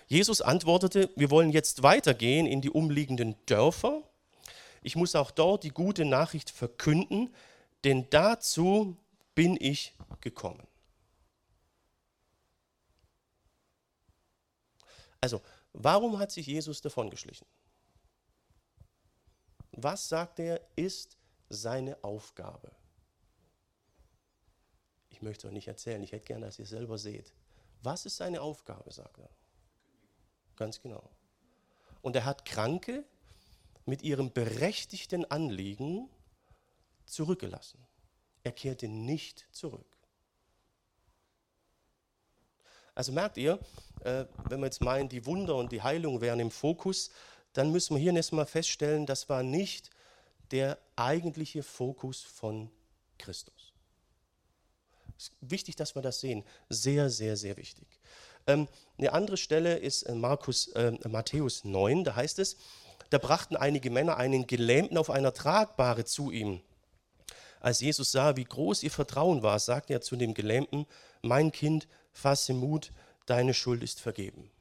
Jesus 0.08 0.42
antwortete, 0.42 1.10
wir 1.16 1.32
wollen 1.32 1.52
jetzt 1.52 1.82
weitergehen 1.82 2.46
in 2.46 2.60
die 2.60 2.72
umliegenden 2.72 3.38
Dörfer. 3.46 4.04
Ich 4.82 4.98
muss 4.98 5.16
auch 5.16 5.32
dort 5.32 5.64
die 5.64 5.70
gute 5.70 6.04
Nachricht 6.04 6.50
verkünden, 6.50 7.34
denn 7.86 8.06
dazu 8.10 8.98
bin 9.34 9.56
ich 9.58 9.94
gekommen. 10.20 10.68
Also, 15.22 15.42
warum 15.74 16.20
hat 16.20 16.32
sich 16.32 16.46
Jesus 16.46 16.82
davongeschlichen? 16.82 17.48
Was 19.72 20.08
sagt 20.08 20.40
er, 20.40 20.62
ist 20.76 21.18
seine 21.50 22.04
Aufgabe? 22.04 22.72
Ich 25.10 25.22
möchte 25.22 25.48
es 25.48 25.50
euch 25.50 25.54
nicht 25.54 25.68
erzählen, 25.68 26.04
ich 26.04 26.12
hätte 26.12 26.26
gerne, 26.26 26.46
dass 26.46 26.60
ihr 26.60 26.66
selber 26.66 26.98
seht. 26.98 27.34
Was 27.82 28.06
ist 28.06 28.18
seine 28.18 28.42
Aufgabe, 28.42 28.92
sagt 28.92 29.18
er? 29.20 29.30
Ganz 30.56 30.82
genau. 30.82 31.10
Und 32.02 32.16
er 32.16 32.26
hat 32.26 32.46
Kranke 32.46 33.06
mit 33.86 34.02
ihrem 34.02 34.32
berechtigten 34.32 35.26
Anliegen 35.26 36.10
zurückgelassen. 37.06 37.86
Er 38.44 38.52
kehrte 38.52 38.88
nicht 38.88 39.48
zurück. 39.52 39.98
Also 42.94 43.12
merkt 43.12 43.38
ihr, 43.38 43.60
äh, 44.06 44.26
wenn 44.50 44.60
wir 44.60 44.68
jetzt 44.68 44.82
meinen, 44.82 45.10
die 45.10 45.26
Wunder 45.26 45.56
und 45.56 45.72
die 45.72 45.82
Heilung 45.82 46.22
wären 46.22 46.40
im 46.40 46.52
Fokus, 46.52 47.10
dann 47.54 47.72
müssen 47.72 47.96
wir 47.96 48.02
hier 48.02 48.14
erstmal 48.14 48.46
feststellen, 48.46 49.06
das 49.06 49.30
war 49.30 49.44
nicht 49.44 49.90
der 50.52 50.78
eigentliche 50.96 51.64
Fokus 51.64 52.22
von 52.22 52.70
Christus. 53.18 53.74
Wichtig, 55.42 55.76
dass 55.76 55.96
wir 55.96 56.02
das 56.02 56.20
sehen. 56.20 56.44
Sehr, 56.70 57.10
sehr, 57.10 57.38
sehr 57.38 57.58
wichtig. 57.58 57.88
Ähm, 58.48 58.68
eine 58.98 59.14
andere 59.14 59.38
Stelle 59.38 59.78
ist 59.78 60.04
äh, 60.04 60.14
Markus, 60.14 60.68
äh, 60.70 60.92
Matthäus 61.08 61.64
9, 61.64 62.04
da 62.04 62.16
heißt 62.16 62.40
es, 62.40 62.58
da 63.10 63.18
brachten 63.18 63.56
einige 63.56 63.90
Männer 63.90 64.18
einen 64.18 64.46
Gelähmten 64.48 64.98
auf 64.98 65.10
einer 65.10 65.34
Tragbare 65.34 66.06
zu 66.06 66.32
ihm. 66.32 66.62
Als 67.60 67.80
Jesus 67.80 68.12
sah, 68.12 68.36
wie 68.36 68.44
groß 68.44 68.84
ihr 68.84 68.92
Vertrauen 68.92 69.42
war, 69.42 69.58
sagte 69.60 69.94
er 69.94 70.02
zu 70.02 70.16
dem 70.16 70.34
Gelähmten, 70.34 70.86
mein 71.22 71.52
Kind, 71.52 71.88
fasse 72.12 72.54
Mut, 72.54 72.92
deine 73.26 73.54
Schuld 73.54 73.84
ist 73.84 74.00
vergeben. 74.00 74.52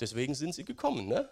Deswegen 0.00 0.34
sind 0.34 0.54
sie 0.54 0.64
gekommen. 0.64 1.08
Ne? 1.08 1.28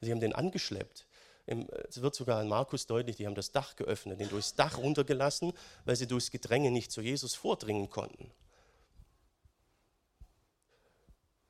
Sie 0.00 0.10
haben 0.10 0.20
den 0.20 0.34
angeschleppt. 0.34 1.06
Es 1.46 2.00
wird 2.00 2.14
sogar 2.14 2.40
in 2.40 2.48
Markus 2.48 2.86
deutlich, 2.86 3.16
die 3.16 3.26
haben 3.26 3.34
das 3.34 3.52
Dach 3.52 3.76
geöffnet, 3.76 4.18
den 4.18 4.30
durchs 4.30 4.54
Dach 4.54 4.78
runtergelassen, 4.78 5.52
weil 5.84 5.96
sie 5.96 6.06
durchs 6.06 6.30
Gedränge 6.30 6.70
nicht 6.70 6.90
zu 6.90 7.02
Jesus 7.02 7.34
vordringen 7.34 7.90
konnten. 7.90 8.30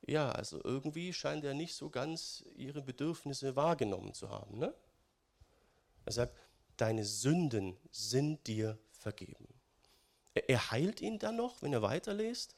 Ja, 0.07 0.31
also 0.31 0.61
irgendwie 0.63 1.13
scheint 1.13 1.43
er 1.45 1.53
nicht 1.53 1.73
so 1.73 1.89
ganz 1.89 2.43
ihre 2.55 2.81
Bedürfnisse 2.81 3.55
wahrgenommen 3.55 4.13
zu 4.13 4.29
haben. 4.29 4.59
Ne? 4.59 4.73
Er 6.03 6.11
sagt, 6.11 6.37
deine 6.77 7.05
Sünden 7.05 7.77
sind 7.91 8.45
dir 8.45 8.77
vergeben. 8.91 9.54
Er 10.35 10.71
heilt 10.71 11.01
ihn 11.01 11.17
dann 11.17 11.37
noch, 11.37 11.61
wenn 11.61 11.73
er 11.73 11.81
weiterliest, 11.81 12.55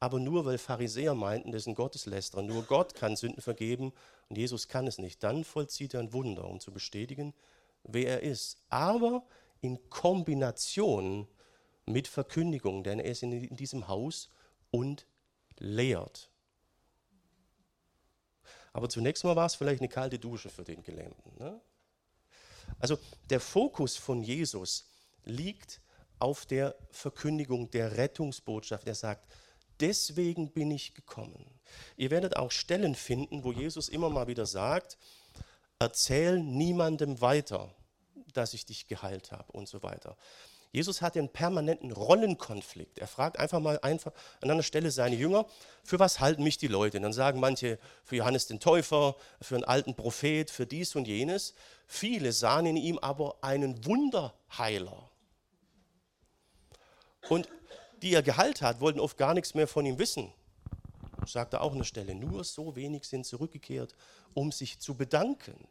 aber 0.00 0.18
nur 0.18 0.44
weil 0.44 0.58
Pharisäer 0.58 1.14
meinten, 1.14 1.52
das 1.52 1.62
ist 1.62 1.68
ein 1.68 1.74
Gotteslästerer. 1.74 2.42
Nur 2.42 2.64
Gott 2.64 2.94
kann 2.94 3.16
Sünden 3.16 3.40
vergeben 3.40 3.92
und 4.28 4.36
Jesus 4.36 4.68
kann 4.68 4.86
es 4.86 4.98
nicht. 4.98 5.22
Dann 5.22 5.44
vollzieht 5.44 5.94
er 5.94 6.00
ein 6.00 6.12
Wunder, 6.12 6.44
um 6.44 6.60
zu 6.60 6.72
bestätigen, 6.72 7.32
wer 7.84 8.20
er 8.20 8.22
ist. 8.22 8.58
Aber 8.68 9.24
in 9.60 9.88
Kombination 9.88 11.28
mit 11.86 12.08
Verkündigung, 12.08 12.82
denn 12.82 12.98
er 12.98 13.10
ist 13.12 13.22
in 13.22 13.56
diesem 13.56 13.88
Haus 13.88 14.30
und 14.70 15.06
lehrt. 15.58 16.30
Aber 18.72 18.88
zunächst 18.88 19.22
mal 19.24 19.36
war 19.36 19.46
es 19.46 19.54
vielleicht 19.54 19.80
eine 19.80 19.88
kalte 19.88 20.18
Dusche 20.18 20.50
für 20.50 20.64
den 20.64 20.82
Gelähmten. 20.82 21.38
Ne? 21.38 21.60
Also 22.78 22.98
der 23.30 23.40
Fokus 23.40 23.96
von 23.96 24.22
Jesus 24.22 24.86
liegt 25.24 25.80
auf 26.18 26.46
der 26.46 26.74
Verkündigung 26.90 27.70
der 27.70 27.96
Rettungsbotschaft. 27.96 28.86
Er 28.86 28.94
sagt, 28.94 29.26
deswegen 29.80 30.50
bin 30.50 30.70
ich 30.70 30.94
gekommen. 30.94 31.44
Ihr 31.96 32.10
werdet 32.10 32.36
auch 32.36 32.50
Stellen 32.50 32.94
finden, 32.94 33.44
wo 33.44 33.52
Jesus 33.52 33.88
immer 33.88 34.10
mal 34.10 34.26
wieder 34.26 34.46
sagt, 34.46 34.98
erzähl 35.78 36.38
niemandem 36.38 37.20
weiter, 37.20 37.74
dass 38.32 38.54
ich 38.54 38.66
dich 38.66 38.86
geheilt 38.88 39.32
habe 39.32 39.50
und 39.52 39.68
so 39.68 39.82
weiter. 39.82 40.16
Jesus 40.74 41.02
hat 41.02 41.16
einen 41.16 41.28
permanenten 41.28 41.92
Rollenkonflikt. 41.92 42.98
Er 42.98 43.06
fragt 43.06 43.38
einfach 43.38 43.60
mal 43.60 43.78
einfach 43.82 44.10
an 44.40 44.50
einer 44.50 44.64
Stelle 44.64 44.90
seine 44.90 45.14
Jünger, 45.14 45.46
für 45.84 46.00
was 46.00 46.18
halten 46.18 46.42
mich 46.42 46.58
die 46.58 46.66
Leute? 46.66 46.96
Und 46.96 47.04
dann 47.04 47.12
sagen 47.12 47.38
manche, 47.38 47.78
für 48.02 48.16
Johannes 48.16 48.48
den 48.48 48.58
Täufer, 48.58 49.14
für 49.40 49.54
einen 49.54 49.62
alten 49.62 49.94
Prophet, 49.94 50.50
für 50.50 50.66
dies 50.66 50.96
und 50.96 51.06
jenes. 51.06 51.54
Viele 51.86 52.32
sahen 52.32 52.66
in 52.66 52.76
ihm 52.76 52.98
aber 52.98 53.36
einen 53.40 53.84
Wunderheiler. 53.84 55.10
Und 57.28 57.48
die 58.02 58.12
er 58.12 58.22
geheilt 58.22 58.62
hat, 58.62 58.80
wollten 58.80 59.00
oft 59.00 59.16
gar 59.16 59.34
nichts 59.34 59.54
mehr 59.54 59.66
von 59.66 59.86
ihm 59.86 59.98
wissen. 59.98 60.32
Sagt 61.26 61.54
er 61.54 61.62
auch 61.62 61.72
an 61.72 61.78
der 61.78 61.84
Stelle, 61.84 62.14
nur 62.14 62.44
so 62.44 62.76
wenig 62.76 63.04
sind 63.04 63.24
zurückgekehrt, 63.24 63.94
um 64.34 64.52
sich 64.52 64.78
zu 64.78 64.94
bedanken. 64.94 65.66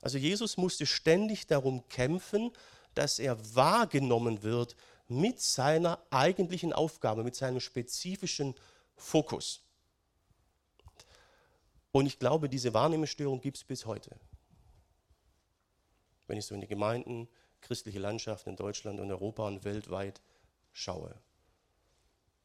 Also 0.00 0.18
Jesus 0.18 0.56
musste 0.56 0.84
ständig 0.84 1.46
darum 1.46 1.88
kämpfen, 1.88 2.50
dass 2.94 3.18
er 3.18 3.38
wahrgenommen 3.54 4.42
wird 4.42 4.74
mit 5.08 5.40
seiner 5.40 6.04
eigentlichen 6.10 6.72
Aufgabe, 6.72 7.22
mit 7.22 7.36
seinem 7.36 7.60
spezifischen 7.60 8.54
Fokus. 8.96 9.62
Und 11.92 12.06
ich 12.06 12.18
glaube, 12.18 12.48
diese 12.48 12.74
Wahrnehmungsstörung 12.74 13.40
gibt 13.40 13.58
es 13.58 13.64
bis 13.64 13.86
heute. 13.86 14.16
Wenn 16.26 16.38
ich 16.38 16.46
so 16.46 16.54
in 16.54 16.62
die 16.62 16.66
Gemeinden, 16.66 17.28
christliche 17.60 17.98
Landschaft 17.98 18.46
in 18.46 18.56
Deutschland 18.56 18.98
und 18.98 19.10
Europa 19.10 19.46
und 19.46 19.64
weltweit 19.64 20.20
schaue. 20.72 21.14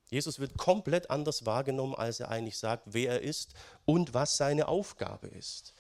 Jesus 0.09 0.39
wird 0.39 0.57
komplett 0.57 1.09
anders 1.09 1.45
wahrgenommen, 1.45 1.95
als 1.95 2.19
er 2.19 2.29
eigentlich 2.29 2.57
sagt, 2.57 2.83
wer 2.87 3.13
er 3.13 3.21
ist 3.21 3.53
und 3.85 4.13
was 4.13 4.37
seine 4.37 4.67
Aufgabe 4.67 5.27
ist. 5.27 5.73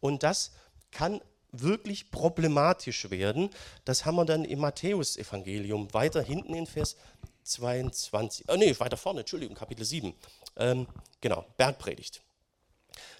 Und 0.00 0.22
das 0.22 0.52
kann 0.92 1.20
wirklich 1.50 2.10
problematisch 2.10 3.10
werden. 3.10 3.50
Das 3.84 4.04
haben 4.04 4.16
wir 4.16 4.24
dann 4.24 4.44
im 4.44 4.60
Matthäusevangelium 4.60 5.92
weiter 5.92 6.22
hinten 6.22 6.54
in 6.54 6.66
Vers 6.66 6.96
22. 7.44 8.46
Oh 8.48 8.56
nee, 8.56 8.74
weiter 8.78 8.96
vorne, 8.96 9.20
Entschuldigung, 9.20 9.56
Kapitel 9.56 9.84
7. 9.84 10.14
Ähm, 10.56 10.86
genau, 11.20 11.44
Bergpredigt. 11.56 12.22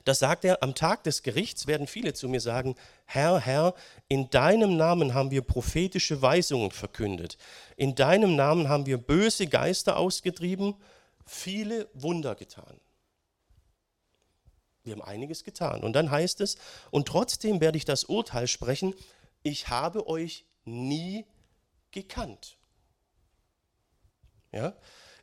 Da 0.05 0.15
sagt 0.15 0.45
er, 0.45 0.63
am 0.63 0.75
Tag 0.75 1.05
des 1.05 1.23
Gerichts 1.23 1.67
werden 1.67 1.87
viele 1.87 2.13
zu 2.15 2.29
mir 2.29 2.41
sagen, 2.41 2.75
Herr, 3.07 3.41
Herr, 3.41 3.75
in 4.09 4.31
deinem 4.31 4.77
Namen 4.77 5.15
haben 5.15 5.31
wir 5.31 5.43
prophetische 5.43 6.21
Weisungen 6.21 6.71
verkündet. 6.71 7.39
In 7.77 7.95
deinem 7.95 8.37
Namen 8.37 8.69
haben 8.69 8.87
wir 8.87 8.99
böse 8.99 9.47
Geister 9.47 9.97
ausgetrieben, 9.97 10.75
viele 11.27 11.89
Wunder 11.95 12.35
getan. 12.35 12.81
Wir 14.85 14.93
haben 14.93 15.03
einiges 15.03 15.45
getan. 15.45 15.83
Und 15.83 15.95
dann 15.95 16.11
heißt 16.11 16.41
es, 16.43 16.57
und 16.91 17.09
trotzdem 17.09 17.61
werde 17.61 17.79
ich 17.79 17.87
das 17.87 18.05
Urteil 18.05 18.47
sprechen, 18.47 18.95
ich 19.43 19.69
habe 19.69 20.07
euch 20.07 20.45
nie 20.65 21.25
gekannt. 21.91 22.59
Ja? 24.53 24.75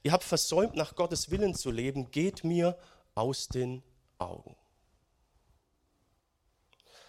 Ihr 0.03 0.12
habt 0.12 0.24
versäumt, 0.24 0.75
nach 0.75 0.96
Gottes 0.96 1.29
Willen 1.29 1.53
zu 1.53 1.70
leben, 1.70 2.10
geht 2.10 2.43
mir 2.43 2.77
aus 3.13 3.48
den 3.48 3.84
Augen. 4.21 4.55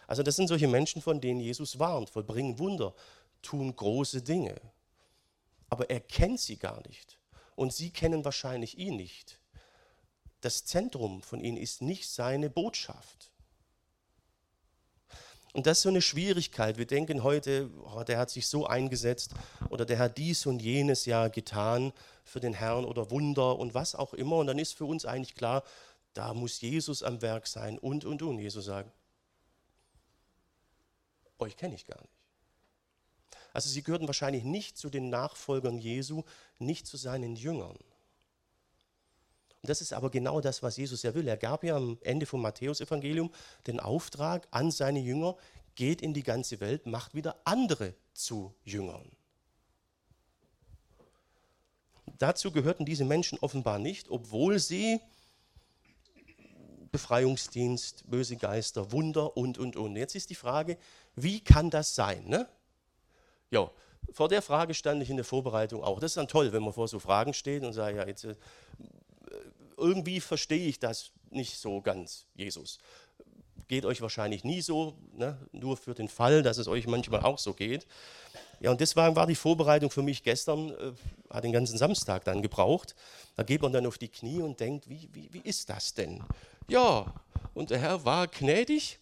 Also 0.06 0.22
das 0.22 0.36
sind 0.36 0.48
solche 0.48 0.68
Menschen, 0.68 1.00
von 1.00 1.20
denen 1.20 1.40
Jesus 1.40 1.78
warnt, 1.78 2.10
vollbringen 2.10 2.58
Wunder, 2.58 2.94
tun 3.40 3.74
große 3.74 4.22
Dinge. 4.22 4.60
Aber 5.68 5.88
er 5.90 6.00
kennt 6.00 6.40
sie 6.40 6.56
gar 6.56 6.86
nicht. 6.86 7.18
Und 7.54 7.72
sie 7.72 7.90
kennen 7.90 8.24
wahrscheinlich 8.24 8.78
ihn 8.78 8.96
nicht 8.96 9.38
das 10.42 10.64
Zentrum 10.64 11.22
von 11.22 11.40
ihnen 11.40 11.56
ist 11.56 11.80
nicht 11.80 12.10
seine 12.10 12.50
Botschaft. 12.50 13.30
Und 15.54 15.66
das 15.66 15.78
ist 15.78 15.82
so 15.82 15.88
eine 15.90 16.02
Schwierigkeit. 16.02 16.78
Wir 16.78 16.86
denken 16.86 17.22
heute, 17.22 17.70
oh, 17.94 18.02
der 18.02 18.18
hat 18.18 18.30
sich 18.30 18.46
so 18.46 18.66
eingesetzt 18.66 19.34
oder 19.68 19.84
der 19.84 19.98
hat 19.98 20.16
dies 20.16 20.46
und 20.46 20.62
jenes 20.62 21.04
ja 21.04 21.28
getan 21.28 21.92
für 22.24 22.40
den 22.40 22.54
Herrn 22.54 22.84
oder 22.84 23.10
Wunder 23.10 23.58
und 23.58 23.74
was 23.74 23.94
auch 23.94 24.14
immer. 24.14 24.36
Und 24.36 24.46
dann 24.46 24.58
ist 24.58 24.74
für 24.74 24.86
uns 24.86 25.04
eigentlich 25.04 25.34
klar, 25.34 25.62
da 26.14 26.34
muss 26.34 26.60
Jesus 26.60 27.02
am 27.02 27.22
Werk 27.22 27.46
sein 27.46 27.78
und, 27.78 28.04
und, 28.04 28.22
und. 28.22 28.38
Jesus 28.38 28.66
sagt, 28.66 28.92
euch 31.38 31.56
kenne 31.56 31.74
ich 31.74 31.86
gar 31.86 32.00
nicht. 32.00 32.12
Also 33.52 33.68
sie 33.68 33.82
gehörten 33.82 34.06
wahrscheinlich 34.06 34.44
nicht 34.44 34.78
zu 34.78 34.88
den 34.88 35.10
Nachfolgern 35.10 35.78
Jesu, 35.78 36.22
nicht 36.58 36.86
zu 36.86 36.96
seinen 36.96 37.36
Jüngern. 37.36 37.76
Und 39.62 39.68
das 39.68 39.80
ist 39.80 39.92
aber 39.92 40.10
genau 40.10 40.40
das, 40.40 40.62
was 40.62 40.76
Jesus 40.76 41.02
ja 41.02 41.14
will. 41.14 41.28
Er 41.28 41.36
gab 41.36 41.62
ja 41.62 41.76
am 41.76 41.98
Ende 42.02 42.26
vom 42.26 42.42
Matthäusevangelium 42.42 43.30
den 43.66 43.78
Auftrag 43.78 44.48
an 44.50 44.70
seine 44.70 45.00
Jünger, 45.00 45.36
geht 45.74 46.02
in 46.02 46.14
die 46.14 46.22
ganze 46.22 46.60
Welt, 46.60 46.86
macht 46.86 47.14
wieder 47.14 47.40
andere 47.44 47.94
zu 48.12 48.54
Jüngern. 48.64 49.10
Dazu 52.18 52.52
gehörten 52.52 52.84
diese 52.84 53.04
Menschen 53.04 53.38
offenbar 53.38 53.78
nicht, 53.78 54.10
obwohl 54.10 54.58
sie 54.58 55.00
Befreiungsdienst, 56.92 58.08
böse 58.08 58.36
Geister, 58.36 58.92
Wunder 58.92 59.36
und, 59.36 59.58
und, 59.58 59.76
und. 59.76 59.96
Jetzt 59.96 60.14
ist 60.14 60.30
die 60.30 60.34
Frage, 60.34 60.76
wie 61.16 61.40
kann 61.40 61.70
das 61.70 61.94
sein? 61.94 62.24
Ne? 62.26 62.46
Ja, 63.50 63.70
vor 64.12 64.28
der 64.28 64.42
Frage 64.42 64.74
stand 64.74 65.02
ich 65.02 65.10
in 65.10 65.16
der 65.16 65.24
Vorbereitung 65.24 65.82
auch. 65.82 66.00
Das 66.00 66.12
ist 66.12 66.16
dann 66.16 66.28
toll, 66.28 66.52
wenn 66.52 66.62
man 66.62 66.72
vor 66.72 66.88
so 66.88 66.98
Fragen 66.98 67.32
steht 67.32 67.64
und 67.64 67.72
sagt, 67.72 67.96
ja, 67.96 68.06
jetzt 68.06 68.24
äh, 68.24 68.36
irgendwie 69.76 70.20
verstehe 70.20 70.68
ich 70.68 70.78
das 70.78 71.12
nicht 71.30 71.58
so 71.58 71.80
ganz, 71.80 72.26
Jesus. 72.34 72.78
Geht 73.72 73.86
euch 73.86 74.02
wahrscheinlich 74.02 74.44
nie 74.44 74.60
so, 74.60 74.92
ne? 75.16 75.38
nur 75.50 75.78
für 75.78 75.94
den 75.94 76.08
Fall, 76.08 76.42
dass 76.42 76.58
es 76.58 76.68
euch 76.68 76.86
manchmal 76.86 77.22
auch 77.22 77.38
so 77.38 77.54
geht. 77.54 77.86
Ja, 78.60 78.70
und 78.70 78.96
war, 78.96 79.16
war 79.16 79.26
die 79.26 79.34
Vorbereitung 79.34 79.90
für 79.90 80.02
mich 80.02 80.22
gestern, 80.22 80.72
äh, 80.72 80.92
hat 81.30 81.42
den 81.42 81.52
ganzen 81.52 81.78
Samstag 81.78 82.22
dann 82.24 82.42
gebraucht. 82.42 82.94
Da 83.34 83.44
geht 83.44 83.62
man 83.62 83.72
dann 83.72 83.86
auf 83.86 83.96
die 83.96 84.08
Knie 84.08 84.42
und 84.42 84.60
denkt, 84.60 84.90
wie, 84.90 85.08
wie, 85.14 85.32
wie 85.32 85.38
ist 85.38 85.70
das 85.70 85.94
denn? 85.94 86.22
Ja, 86.68 87.14
und 87.54 87.70
der 87.70 87.78
Herr 87.78 88.04
war 88.04 88.26
gnädig. 88.26 88.98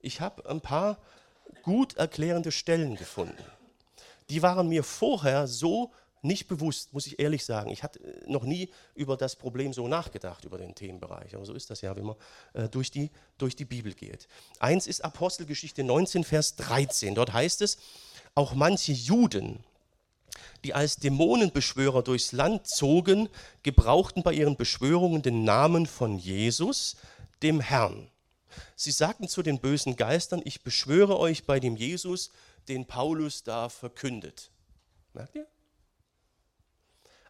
Ich 0.00 0.20
habe 0.20 0.44
ein 0.50 0.60
paar 0.60 0.98
gut 1.62 1.96
erklärende 1.96 2.50
Stellen 2.50 2.96
gefunden. 2.96 3.44
Die 4.28 4.42
waren 4.42 4.68
mir 4.68 4.82
vorher 4.82 5.46
so 5.46 5.92
nicht 6.22 6.48
bewusst, 6.48 6.92
muss 6.92 7.06
ich 7.06 7.18
ehrlich 7.18 7.44
sagen. 7.44 7.70
Ich 7.70 7.82
hatte 7.82 8.00
noch 8.26 8.44
nie 8.44 8.68
über 8.94 9.16
das 9.16 9.36
Problem 9.36 9.72
so 9.72 9.88
nachgedacht, 9.88 10.44
über 10.44 10.58
den 10.58 10.74
Themenbereich. 10.74 11.34
Aber 11.34 11.44
so 11.44 11.54
ist 11.54 11.70
das 11.70 11.80
ja, 11.80 11.96
wenn 11.96 12.04
man 12.04 12.16
äh, 12.52 12.68
durch, 12.68 12.90
die, 12.90 13.10
durch 13.38 13.56
die 13.56 13.64
Bibel 13.64 13.94
geht. 13.94 14.28
Eins 14.58 14.86
ist 14.86 15.04
Apostelgeschichte 15.04 15.82
19, 15.82 16.24
Vers 16.24 16.56
13. 16.56 17.14
Dort 17.14 17.32
heißt 17.32 17.62
es, 17.62 17.78
auch 18.34 18.54
manche 18.54 18.92
Juden, 18.92 19.64
die 20.64 20.74
als 20.74 20.96
Dämonenbeschwörer 20.96 22.02
durchs 22.02 22.32
Land 22.32 22.68
zogen, 22.68 23.28
gebrauchten 23.62 24.22
bei 24.22 24.32
ihren 24.32 24.56
Beschwörungen 24.56 25.22
den 25.22 25.44
Namen 25.44 25.86
von 25.86 26.18
Jesus, 26.18 26.96
dem 27.42 27.60
Herrn. 27.60 28.08
Sie 28.76 28.90
sagten 28.90 29.28
zu 29.28 29.42
den 29.42 29.58
bösen 29.58 29.96
Geistern, 29.96 30.42
ich 30.44 30.62
beschwöre 30.62 31.18
euch 31.18 31.44
bei 31.44 31.60
dem 31.60 31.76
Jesus, 31.76 32.30
den 32.68 32.86
Paulus 32.86 33.42
da 33.42 33.68
verkündet. 33.68 34.50
Merkt 35.12 35.34
ihr? 35.34 35.46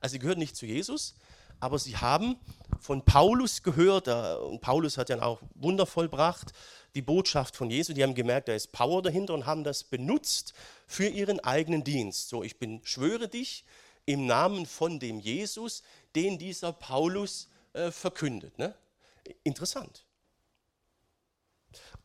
Also 0.00 0.14
sie 0.14 0.18
gehören 0.18 0.38
nicht 0.38 0.56
zu 0.56 0.66
Jesus, 0.66 1.14
aber 1.60 1.78
sie 1.78 1.96
haben 1.96 2.36
von 2.80 3.04
Paulus 3.04 3.62
gehört, 3.62 4.08
und 4.08 4.60
Paulus 4.60 4.96
hat 4.96 5.10
dann 5.10 5.20
auch 5.20 5.40
Wunder 5.54 5.86
vollbracht, 5.86 6.52
die 6.94 7.02
Botschaft 7.02 7.54
von 7.54 7.70
Jesus, 7.70 7.94
die 7.94 8.02
haben 8.02 8.14
gemerkt, 8.14 8.48
da 8.48 8.54
ist 8.54 8.72
Power 8.72 9.02
dahinter 9.02 9.34
und 9.34 9.46
haben 9.46 9.62
das 9.62 9.84
benutzt 9.84 10.54
für 10.86 11.06
ihren 11.06 11.38
eigenen 11.40 11.84
Dienst. 11.84 12.28
So, 12.28 12.42
ich 12.42 12.58
bin, 12.58 12.80
schwöre 12.84 13.28
dich 13.28 13.64
im 14.06 14.26
Namen 14.26 14.66
von 14.66 14.98
dem 14.98 15.20
Jesus, 15.20 15.82
den 16.16 16.38
dieser 16.38 16.72
Paulus 16.72 17.48
äh, 17.74 17.90
verkündet. 17.90 18.58
Ne? 18.58 18.74
Interessant. 19.44 20.04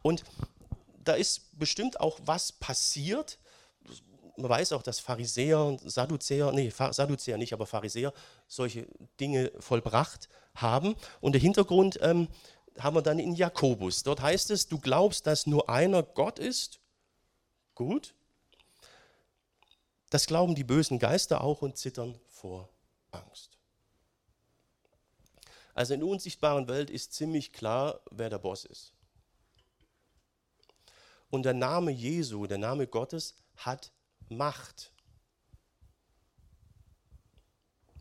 Und 0.01 0.23
da 1.03 1.13
ist 1.13 1.57
bestimmt 1.57 1.99
auch 1.99 2.19
was 2.25 2.51
passiert. 2.51 3.39
Man 4.37 4.49
weiß 4.49 4.73
auch, 4.73 4.83
dass 4.83 4.99
Pharisäer 4.99 5.63
und 5.63 5.89
Sadduzäer, 5.89 6.51
nee, 6.51 6.69
Sadduzäer 6.69 7.37
nicht, 7.37 7.53
aber 7.53 7.65
Pharisäer 7.65 8.13
solche 8.47 8.87
Dinge 9.19 9.51
vollbracht 9.59 10.29
haben. 10.53 10.95
Und 11.21 11.33
der 11.33 11.41
Hintergrund 11.41 11.99
ähm, 12.01 12.27
haben 12.79 12.95
wir 12.95 13.01
dann 13.01 13.19
in 13.19 13.35
Jakobus. 13.35 14.03
Dort 14.03 14.21
heißt 14.21 14.51
es, 14.51 14.67
du 14.67 14.79
glaubst, 14.79 15.27
dass 15.27 15.47
nur 15.47 15.69
einer 15.69 16.03
Gott 16.03 16.39
ist. 16.39 16.79
Gut. 17.73 18.13
Das 20.09 20.27
glauben 20.27 20.55
die 20.55 20.63
bösen 20.63 20.99
Geister 20.99 21.41
auch 21.41 21.61
und 21.61 21.77
zittern 21.77 22.17
vor 22.29 22.69
Angst. 23.11 23.57
Also 25.73 25.93
in 25.93 25.99
der 25.99 26.09
unsichtbaren 26.09 26.67
Welt 26.67 26.89
ist 26.89 27.13
ziemlich 27.13 27.51
klar, 27.51 27.99
wer 28.11 28.29
der 28.29 28.39
Boss 28.39 28.63
ist. 28.63 28.93
Und 31.29 31.43
der 31.43 31.53
Name 31.53 31.91
Jesu, 31.91 32.47
der 32.47 32.57
Name 32.57 32.87
Gottes, 32.87 33.35
hat 33.57 33.91
Macht. 34.29 34.91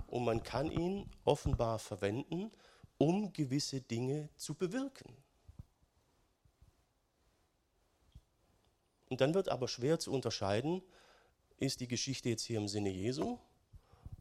Und 0.07 0.25
man 0.25 0.43
kann 0.43 0.71
ihn 0.71 1.11
offenbar 1.25 1.79
verwenden, 1.79 2.53
um 2.99 3.33
gewisse 3.33 3.81
Dinge 3.81 4.29
zu 4.37 4.55
bewirken. 4.55 5.17
Und 9.09 9.21
dann 9.21 9.35
wird 9.35 9.49
aber 9.49 9.69
schwer 9.69 9.99
zu 9.99 10.13
unterscheiden, 10.13 10.83
ist 11.59 11.81
die 11.81 11.89
Geschichte 11.89 12.29
jetzt 12.29 12.45
hier 12.45 12.59
im 12.59 12.69
Sinne 12.69 12.91
Jesu 12.91 13.39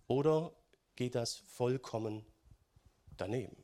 oder 0.07 0.53
geht 0.95 1.15
das 1.15 1.43
vollkommen 1.48 2.25
daneben? 3.17 3.63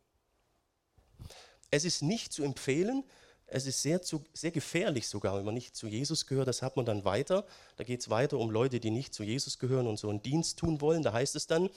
Es 1.72 1.86
ist 1.86 2.02
nicht 2.02 2.34
zu 2.34 2.44
empfehlen, 2.44 3.04
es 3.52 3.66
ist 3.66 3.82
sehr, 3.82 4.02
zu, 4.02 4.24
sehr 4.34 4.52
gefährlich 4.52 5.08
sogar, 5.08 5.38
wenn 5.38 5.46
man 5.46 5.54
nicht 5.54 5.76
zu 5.76 5.88
Jesus 5.88 6.26
gehört. 6.28 6.48
Das 6.48 6.62
hat 6.62 6.76
man 6.76 6.86
dann 6.86 7.06
weiter. 7.06 7.46
Da 7.78 7.84
geht 7.84 8.02
es 8.02 8.10
weiter 8.10 8.38
um 8.38 8.52
Leute, 8.52 8.80
die 8.80 8.92
nicht 8.92 9.14
zu 9.14 9.24
Jesus 9.24 9.60
gehören 9.60 9.88
und 9.88 9.98
so 9.98 10.10
einen 10.10 10.22
Dienst 10.22 10.60
tun 10.60 10.82
wollen. 10.82 11.04
Da 11.04 11.14
heißt 11.14 11.36
es 11.36 11.48
dann, 11.48 11.70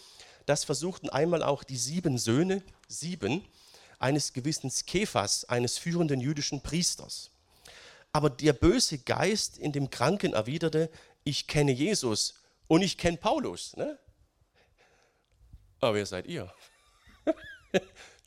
das 0.46 0.64
versuchten 0.64 1.08
einmal 1.08 1.42
auch 1.42 1.64
die 1.64 1.76
sieben 1.76 2.18
Söhne, 2.18 2.62
sieben, 2.88 3.44
eines 3.98 4.32
gewissen 4.32 4.70
Skephas, 4.70 5.44
eines 5.44 5.78
führenden 5.78 6.20
jüdischen 6.20 6.60
Priesters. 6.60 7.30
Aber 8.12 8.28
der 8.28 8.52
böse 8.52 8.98
Geist 8.98 9.58
in 9.58 9.72
dem 9.72 9.90
Kranken 9.90 10.34
erwiderte, 10.34 10.90
ich 11.24 11.46
kenne 11.46 11.72
Jesus 11.72 12.34
und 12.66 12.82
ich 12.82 12.98
kenne 12.98 13.16
Paulus. 13.16 13.76
Ne? 13.76 13.98
Aber 15.80 15.94
wer 15.94 16.06
seid 16.06 16.26
ihr? 16.26 16.52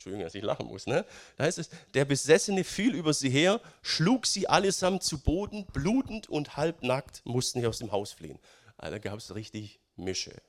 Entschuldigung, 0.06 0.24
dass 0.24 0.34
ich 0.36 0.44
lachen 0.44 0.66
muss. 0.66 0.86
Ne? 0.86 1.04
Da 1.36 1.44
heißt 1.44 1.58
es, 1.58 1.68
der 1.94 2.04
Besessene 2.04 2.62
fiel 2.62 2.94
über 2.94 3.12
sie 3.12 3.28
her, 3.28 3.60
schlug 3.82 4.26
sie 4.26 4.46
allesamt 4.48 5.02
zu 5.02 5.18
Boden, 5.18 5.66
blutend 5.66 6.28
und 6.28 6.56
halbnackt 6.56 7.22
mussten 7.24 7.60
sie 7.60 7.66
aus 7.66 7.78
dem 7.78 7.90
Haus 7.90 8.12
fliehen. 8.12 8.38
Also 8.76 8.92
da 8.92 8.98
gab 9.00 9.18
es 9.18 9.34
richtig 9.34 9.80
Mische. 9.96 10.40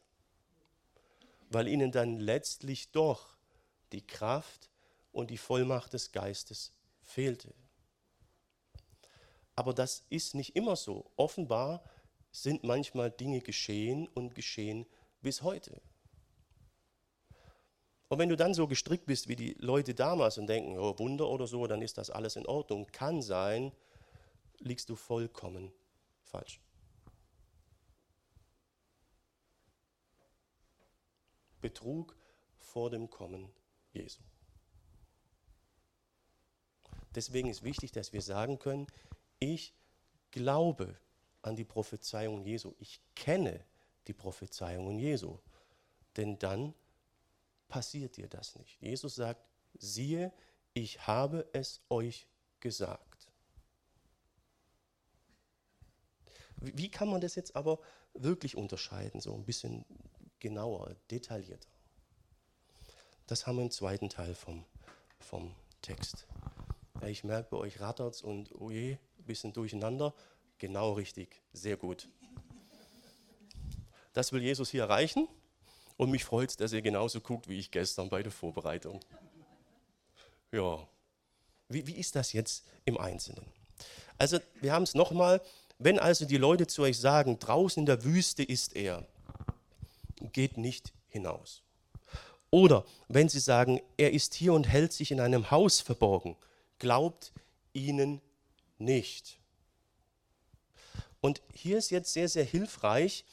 Weil 1.49 1.67
ihnen 1.67 1.91
dann 1.91 2.19
letztlich 2.19 2.91
doch 2.91 3.35
die 3.93 4.05
Kraft 4.05 4.69
und 5.11 5.31
die 5.31 5.39
Vollmacht 5.39 5.93
des 5.93 6.11
Geistes 6.11 6.73
fehlte. 7.01 7.51
Aber 9.55 9.73
das 9.73 10.03
ist 10.09 10.35
nicht 10.35 10.55
immer 10.55 10.75
so. 10.75 11.09
Offenbar 11.15 11.83
sind 12.31 12.63
manchmal 12.63 13.09
Dinge 13.09 13.41
geschehen 13.41 14.07
und 14.09 14.35
geschehen 14.35 14.85
bis 15.21 15.41
heute. 15.41 15.81
Und 18.09 18.19
wenn 18.19 18.29
du 18.29 18.37
dann 18.37 18.53
so 18.53 18.67
gestrickt 18.67 19.05
bist 19.05 19.27
wie 19.27 19.35
die 19.35 19.53
Leute 19.59 19.93
damals 19.93 20.37
und 20.37 20.47
denken, 20.47 20.77
oh, 20.77 20.97
Wunder 20.97 21.27
oder 21.27 21.45
so, 21.45 21.67
dann 21.67 21.81
ist 21.81 21.97
das 21.97 22.09
alles 22.09 22.35
in 22.35 22.45
Ordnung, 22.45 22.87
kann 22.91 23.21
sein, 23.21 23.73
liegst 24.59 24.89
du 24.89 24.95
vollkommen 24.95 25.71
falsch. 26.23 26.61
Betrug 31.59 32.15
vor 32.59 32.89
dem 32.89 33.09
Kommen 33.09 33.49
Jesu. 33.91 34.21
Deswegen 37.15 37.49
ist 37.49 37.63
wichtig, 37.63 37.91
dass 37.91 38.13
wir 38.13 38.21
sagen 38.21 38.59
können, 38.59 38.87
ich 39.39 39.73
glaube 40.31 40.95
an 41.41 41.55
die 41.55 41.65
Prophezeiungen 41.65 42.43
Jesu. 42.43 42.73
Ich 42.79 43.01
kenne 43.15 43.65
die 44.07 44.13
Prophezeiungen 44.13 44.99
Jesu. 44.99 45.39
Denn 46.15 46.37
dann 46.39 46.73
passiert 47.67 48.17
dir 48.17 48.27
das 48.27 48.55
nicht. 48.55 48.81
Jesus 48.81 49.15
sagt, 49.15 49.41
siehe, 49.77 50.31
ich 50.73 51.07
habe 51.07 51.47
es 51.53 51.81
euch 51.89 52.27
gesagt. 52.59 53.31
Wie 56.59 56.89
kann 56.89 57.09
man 57.09 57.21
das 57.21 57.35
jetzt 57.35 57.55
aber 57.55 57.79
wirklich 58.13 58.55
unterscheiden, 58.55 59.21
so 59.21 59.35
ein 59.35 59.45
bisschen 59.45 59.85
genauer, 60.39 60.95
detaillierter? 61.11 61.69
Das 63.27 63.45
haben 63.45 63.57
wir 63.57 63.63
im 63.63 63.71
zweiten 63.71 64.09
Teil 64.09 64.33
vom, 64.33 64.65
vom 65.19 65.53
Text. 65.81 66.25
Ich 67.05 67.23
merke, 67.23 67.49
bei 67.51 67.57
euch 67.57 67.79
rattert 67.79 68.15
es 68.15 68.21
und 68.21 68.53
oh 68.55 68.69
ein 68.69 68.97
bisschen 69.17 69.53
durcheinander. 69.53 70.13
Genau 70.57 70.93
richtig, 70.93 71.41
sehr 71.53 71.77
gut. 71.77 72.09
Das 74.13 74.31
will 74.31 74.41
Jesus 74.41 74.69
hier 74.69 74.83
erreichen. 74.83 75.27
Und 75.97 76.11
mich 76.11 76.23
freut 76.23 76.59
dass 76.61 76.73
ihr 76.73 76.81
genauso 76.81 77.19
guckt 77.19 77.49
wie 77.49 77.59
ich 77.59 77.71
gestern 77.71 78.09
bei 78.09 78.21
der 78.23 78.31
Vorbereitung. 78.31 78.99
Ja, 80.51 80.87
wie, 81.69 81.85
wie 81.87 81.95
ist 81.95 82.15
das 82.15 82.33
jetzt 82.33 82.65
im 82.85 82.97
Einzelnen? 82.97 83.45
Also 84.17 84.39
wir 84.61 84.71
haben 84.71 84.83
es 84.83 84.95
nochmal, 84.95 85.41
wenn 85.79 85.99
also 85.99 86.25
die 86.25 86.37
Leute 86.37 86.67
zu 86.67 86.83
euch 86.83 86.97
sagen, 86.97 87.39
draußen 87.39 87.81
in 87.81 87.85
der 87.85 88.03
Wüste 88.03 88.43
ist 88.43 88.75
er, 88.75 89.05
geht 90.31 90.57
nicht 90.57 90.93
hinaus. 91.09 91.61
Oder 92.49 92.85
wenn 93.07 93.29
sie 93.29 93.39
sagen, 93.39 93.81
er 93.97 94.13
ist 94.13 94.33
hier 94.33 94.53
und 94.53 94.67
hält 94.67 94.93
sich 94.93 95.11
in 95.11 95.19
einem 95.19 95.51
Haus 95.51 95.81
verborgen, 95.81 96.35
glaubt 96.79 97.31
ihnen 97.73 98.21
nicht. 98.77 99.37
Und 101.19 101.41
hier 101.53 101.77
ist 101.77 101.89
jetzt 101.89 102.13
sehr, 102.13 102.29
sehr 102.29 102.45
hilfreich, 102.45 103.25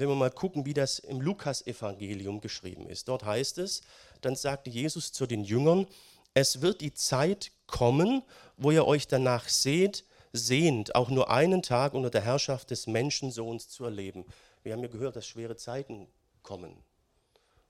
wenn 0.00 0.08
wir 0.08 0.14
mal 0.14 0.30
gucken, 0.30 0.66
wie 0.66 0.74
das 0.74 0.98
im 0.98 1.20
Lukas-Evangelium 1.20 2.40
geschrieben 2.40 2.86
ist. 2.86 3.08
Dort 3.08 3.24
heißt 3.24 3.58
es, 3.58 3.82
dann 4.20 4.36
sagte 4.36 4.70
Jesus 4.70 5.12
zu 5.12 5.26
den 5.26 5.44
Jüngern, 5.44 5.86
es 6.34 6.60
wird 6.60 6.80
die 6.80 6.94
Zeit 6.94 7.52
kommen, 7.66 8.22
wo 8.56 8.70
ihr 8.70 8.86
euch 8.86 9.06
danach 9.08 9.48
seht, 9.48 10.04
sehnt, 10.32 10.94
auch 10.94 11.08
nur 11.08 11.30
einen 11.30 11.62
Tag 11.62 11.94
unter 11.94 12.10
der 12.10 12.20
Herrschaft 12.20 12.70
des 12.70 12.86
Menschensohns 12.86 13.68
zu 13.68 13.84
erleben. 13.84 14.24
Wir 14.62 14.72
haben 14.72 14.82
ja 14.82 14.88
gehört, 14.88 15.16
dass 15.16 15.26
schwere 15.26 15.56
Zeiten 15.56 16.06
kommen. 16.42 16.76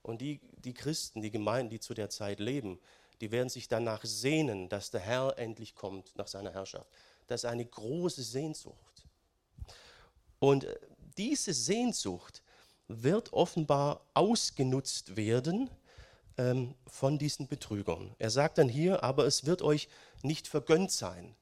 Und 0.01 0.21
die, 0.21 0.39
die 0.57 0.73
Christen, 0.73 1.21
die 1.21 1.31
Gemeinden, 1.31 1.69
die 1.69 1.79
zu 1.79 1.93
der 1.93 2.09
Zeit 2.09 2.39
leben, 2.39 2.79
die 3.21 3.31
werden 3.31 3.49
sich 3.49 3.67
danach 3.67 4.03
sehnen, 4.03 4.69
dass 4.69 4.91
der 4.91 5.01
Herr 5.01 5.37
endlich 5.37 5.75
kommt 5.75 6.15
nach 6.15 6.27
seiner 6.27 6.53
Herrschaft. 6.53 6.89
Das 7.27 7.43
ist 7.43 7.49
eine 7.49 7.65
große 7.65 8.23
Sehnsucht. 8.23 9.05
Und 10.39 10.63
äh, 10.63 10.79
diese 11.19 11.53
Sehnsucht 11.53 12.41
wird 12.87 13.33
offenbar 13.33 14.07
ausgenutzt 14.13 15.17
werden 15.17 15.69
ähm, 16.37 16.75
von 16.87 17.19
diesen 17.19 17.47
Betrügern. 17.47 18.15
Er 18.19 18.29
sagt 18.29 18.57
dann 18.57 18.69
hier, 18.69 19.03
aber 19.03 19.25
es 19.25 19.45
wird 19.45 19.61
euch 19.61 19.89
nicht 20.23 20.47
vergönnt 20.47 20.91
sein. 20.91 21.35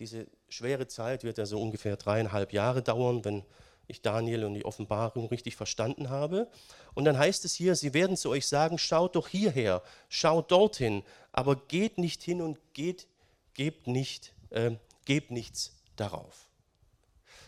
Diese 0.00 0.26
schwere 0.48 0.88
Zeit 0.88 1.22
wird 1.22 1.38
ja 1.38 1.46
so 1.46 1.62
ungefähr 1.62 1.96
dreieinhalb 1.96 2.52
Jahre 2.52 2.82
dauern, 2.82 3.24
wenn 3.24 3.44
ich 3.86 4.02
Daniel 4.02 4.44
und 4.44 4.54
die 4.54 4.64
Offenbarung 4.64 5.28
richtig 5.28 5.54
verstanden 5.54 6.10
habe. 6.10 6.50
Und 6.94 7.04
dann 7.04 7.16
heißt 7.16 7.44
es 7.44 7.54
hier, 7.54 7.76
sie 7.76 7.94
werden 7.94 8.16
zu 8.16 8.30
euch 8.30 8.48
sagen, 8.48 8.78
schaut 8.78 9.14
doch 9.14 9.28
hierher, 9.28 9.84
schaut 10.08 10.50
dorthin, 10.50 11.04
aber 11.30 11.54
geht 11.54 11.98
nicht 11.98 12.20
hin 12.24 12.42
und 12.42 12.58
geht, 12.72 13.06
gebt, 13.52 13.86
nicht, 13.86 14.34
äh, 14.50 14.72
gebt 15.04 15.30
nichts 15.30 15.76
darauf. 15.94 16.50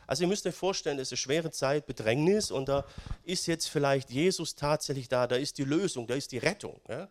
Also 0.06 0.24
ihr 0.24 0.28
müsst 0.28 0.46
euch 0.46 0.54
vorstellen, 0.54 0.98
es 0.98 1.08
ist 1.08 1.12
eine 1.12 1.18
schwere 1.18 1.50
Zeit, 1.50 1.86
Bedrängnis 1.86 2.50
und 2.50 2.68
da 2.68 2.84
ist 3.24 3.46
jetzt 3.46 3.68
vielleicht 3.68 4.10
Jesus 4.10 4.54
tatsächlich 4.54 5.08
da, 5.08 5.26
da 5.26 5.36
ist 5.36 5.58
die 5.58 5.64
Lösung, 5.64 6.06
da 6.06 6.14
ist 6.14 6.32
die 6.32 6.38
Rettung. 6.38 6.80
Ja? 6.88 7.08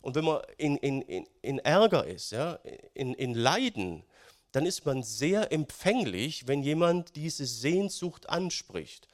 Und 0.00 0.14
wenn 0.14 0.24
man 0.24 0.42
in, 0.56 0.76
in, 0.76 1.26
in 1.42 1.58
Ärger 1.58 2.06
ist, 2.06 2.30
ja, 2.30 2.60
in, 2.94 3.14
in 3.14 3.34
Leiden, 3.34 4.04
dann 4.52 4.64
ist 4.64 4.86
man 4.86 5.02
sehr 5.02 5.52
empfänglich, 5.52 6.46
wenn 6.46 6.62
jemand 6.62 7.16
diese 7.16 7.44
Sehnsucht 7.44 8.28
anspricht 8.28 9.08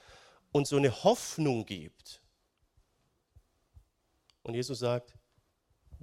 und 0.53 0.67
so 0.67 0.77
eine 0.77 1.03
Hoffnung 1.03 1.65
gibt. 1.65 2.21
Und 4.43 4.55
Jesus 4.55 4.81
sagt, 4.81 5.15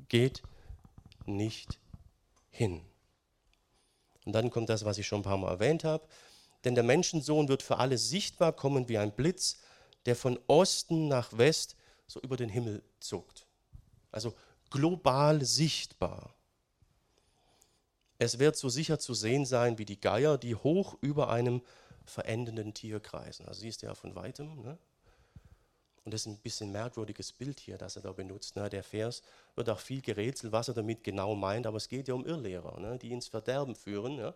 geht 0.07 0.41
nicht 1.25 1.79
hin. 2.49 2.81
Und 4.25 4.33
dann 4.33 4.49
kommt 4.49 4.69
das, 4.69 4.85
was 4.85 4.97
ich 4.97 5.07
schon 5.07 5.19
ein 5.19 5.23
paar 5.23 5.37
Mal 5.37 5.51
erwähnt 5.51 5.83
habe. 5.83 6.07
Denn 6.63 6.75
der 6.75 6.83
Menschensohn 6.83 7.47
wird 7.47 7.63
für 7.63 7.77
alle 7.77 7.97
sichtbar 7.97 8.53
kommen 8.53 8.89
wie 8.89 8.97
ein 8.97 9.11
Blitz, 9.11 9.57
der 10.05 10.15
von 10.15 10.39
Osten 10.47 11.07
nach 11.07 11.37
West 11.37 11.75
so 12.07 12.19
über 12.21 12.37
den 12.37 12.49
Himmel 12.49 12.83
zuckt. 12.99 13.45
Also 14.11 14.33
global 14.69 15.43
sichtbar. 15.43 16.33
Es 18.17 18.39
wird 18.39 18.57
so 18.57 18.67
sicher 18.67 18.99
zu 18.99 19.13
sehen 19.13 19.45
sein 19.45 19.77
wie 19.77 19.85
die 19.85 20.01
Geier, 20.01 20.37
die 20.37 20.55
hoch 20.55 20.97
über 21.01 21.29
einem 21.29 21.61
verendenden 22.05 22.73
Tier 22.73 22.99
kreisen. 22.99 23.47
Also 23.47 23.61
siehst 23.61 23.81
du 23.81 23.85
ja 23.85 23.95
von 23.95 24.15
weitem. 24.15 24.61
Ne? 24.61 24.77
Und 26.03 26.13
das 26.13 26.21
ist 26.21 26.27
ein 26.27 26.37
bisschen 26.39 26.71
merkwürdiges 26.71 27.31
Bild 27.31 27.59
hier, 27.59 27.77
das 27.77 27.95
er 27.95 28.01
da 28.01 28.11
benutzt. 28.11 28.55
Ne? 28.55 28.69
Der 28.69 28.83
Vers 28.83 29.21
wird 29.55 29.69
auch 29.69 29.79
viel 29.79 30.01
gerätselt, 30.01 30.51
was 30.51 30.67
er 30.67 30.73
damit 30.73 31.03
genau 31.03 31.35
meint, 31.35 31.67
aber 31.67 31.77
es 31.77 31.87
geht 31.87 32.07
ja 32.07 32.13
um 32.13 32.25
Irrlehrer, 32.25 32.79
ne? 32.79 32.97
die 32.97 33.11
ins 33.11 33.27
Verderben 33.27 33.75
führen. 33.75 34.17
Ja? 34.17 34.33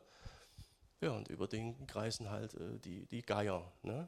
Ja, 1.03 1.11
und 1.11 1.27
über 1.29 1.47
den 1.47 1.85
kreisen 1.85 2.29
halt 2.29 2.53
äh, 2.55 2.79
die, 2.79 3.05
die 3.07 3.21
Geier. 3.21 3.71
Ne? 3.83 4.07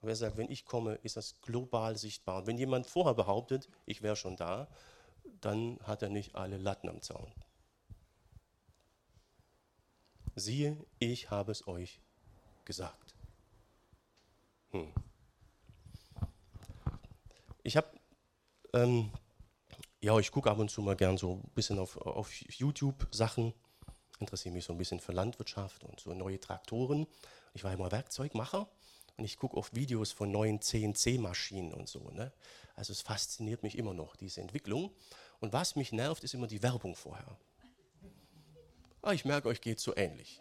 Und 0.00 0.08
er 0.08 0.16
sagt, 0.16 0.36
wenn 0.36 0.50
ich 0.50 0.64
komme, 0.64 0.94
ist 0.96 1.16
das 1.16 1.40
global 1.40 1.96
sichtbar. 1.96 2.38
Und 2.38 2.46
wenn 2.48 2.58
jemand 2.58 2.86
vorher 2.86 3.14
behauptet, 3.14 3.68
ich 3.86 4.02
wäre 4.02 4.16
schon 4.16 4.36
da, 4.36 4.68
dann 5.40 5.78
hat 5.84 6.02
er 6.02 6.08
nicht 6.08 6.34
alle 6.34 6.56
Latten 6.56 6.88
am 6.88 7.00
Zaun. 7.00 7.32
Siehe, 10.34 10.76
ich 10.98 11.30
habe 11.30 11.52
es 11.52 11.68
euch 11.68 12.00
gesagt. 12.64 13.14
Hm. 14.70 14.92
Ich 17.62 17.76
habe, 17.76 17.88
ähm, 18.72 19.12
ja, 20.00 20.18
ich 20.18 20.32
gucke 20.32 20.50
ab 20.50 20.58
und 20.58 20.70
zu 20.70 20.82
mal 20.82 20.96
gern 20.96 21.16
so 21.16 21.34
ein 21.34 21.50
bisschen 21.54 21.78
auf, 21.78 21.96
auf 21.98 22.32
YouTube 22.32 23.06
Sachen, 23.12 23.54
interessiere 24.22 24.54
mich 24.54 24.64
so 24.64 24.72
ein 24.72 24.78
bisschen 24.78 25.00
für 25.00 25.12
Landwirtschaft 25.12 25.84
und 25.84 26.00
so 26.00 26.14
neue 26.14 26.40
Traktoren. 26.40 27.06
Ich 27.54 27.64
war 27.64 27.72
immer 27.72 27.92
Werkzeugmacher 27.92 28.68
und 29.16 29.24
ich 29.24 29.36
gucke 29.36 29.56
oft 29.56 29.74
Videos 29.74 30.12
von 30.12 30.30
neuen 30.30 30.60
CNC-Maschinen 30.60 31.72
und 31.72 31.88
so. 31.88 32.10
Ne? 32.10 32.32
Also 32.74 32.92
es 32.92 33.02
fasziniert 33.02 33.62
mich 33.62 33.76
immer 33.76 33.94
noch, 33.94 34.16
diese 34.16 34.40
Entwicklung. 34.40 34.90
Und 35.40 35.52
was 35.52 35.76
mich 35.76 35.92
nervt, 35.92 36.24
ist 36.24 36.34
immer 36.34 36.46
die 36.46 36.62
Werbung 36.62 36.94
vorher. 36.94 37.36
Ah, 39.02 39.12
ich 39.12 39.24
merke, 39.24 39.48
euch 39.48 39.60
geht 39.60 39.80
so 39.80 39.94
ähnlich. 39.96 40.40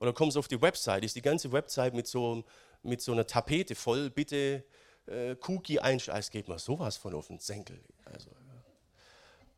Oder 0.00 0.12
kommen 0.12 0.30
Sie 0.30 0.38
auf 0.38 0.48
die 0.48 0.60
Website, 0.60 1.04
ist 1.04 1.16
die 1.16 1.22
ganze 1.22 1.52
Website 1.52 1.94
mit 1.94 2.06
so, 2.06 2.44
mit 2.82 3.00
so 3.00 3.12
einer 3.12 3.26
Tapete 3.26 3.74
voll, 3.74 4.10
bitte 4.10 4.64
äh, 5.06 5.36
Cookie 5.46 5.80
einstellen. 5.80 6.18
Es 6.18 6.30
geht 6.30 6.48
mir 6.48 6.58
sowas 6.58 6.96
von 6.96 7.14
auf 7.14 7.28
den 7.28 7.38
Senkel. 7.38 7.80
Also. 8.04 8.30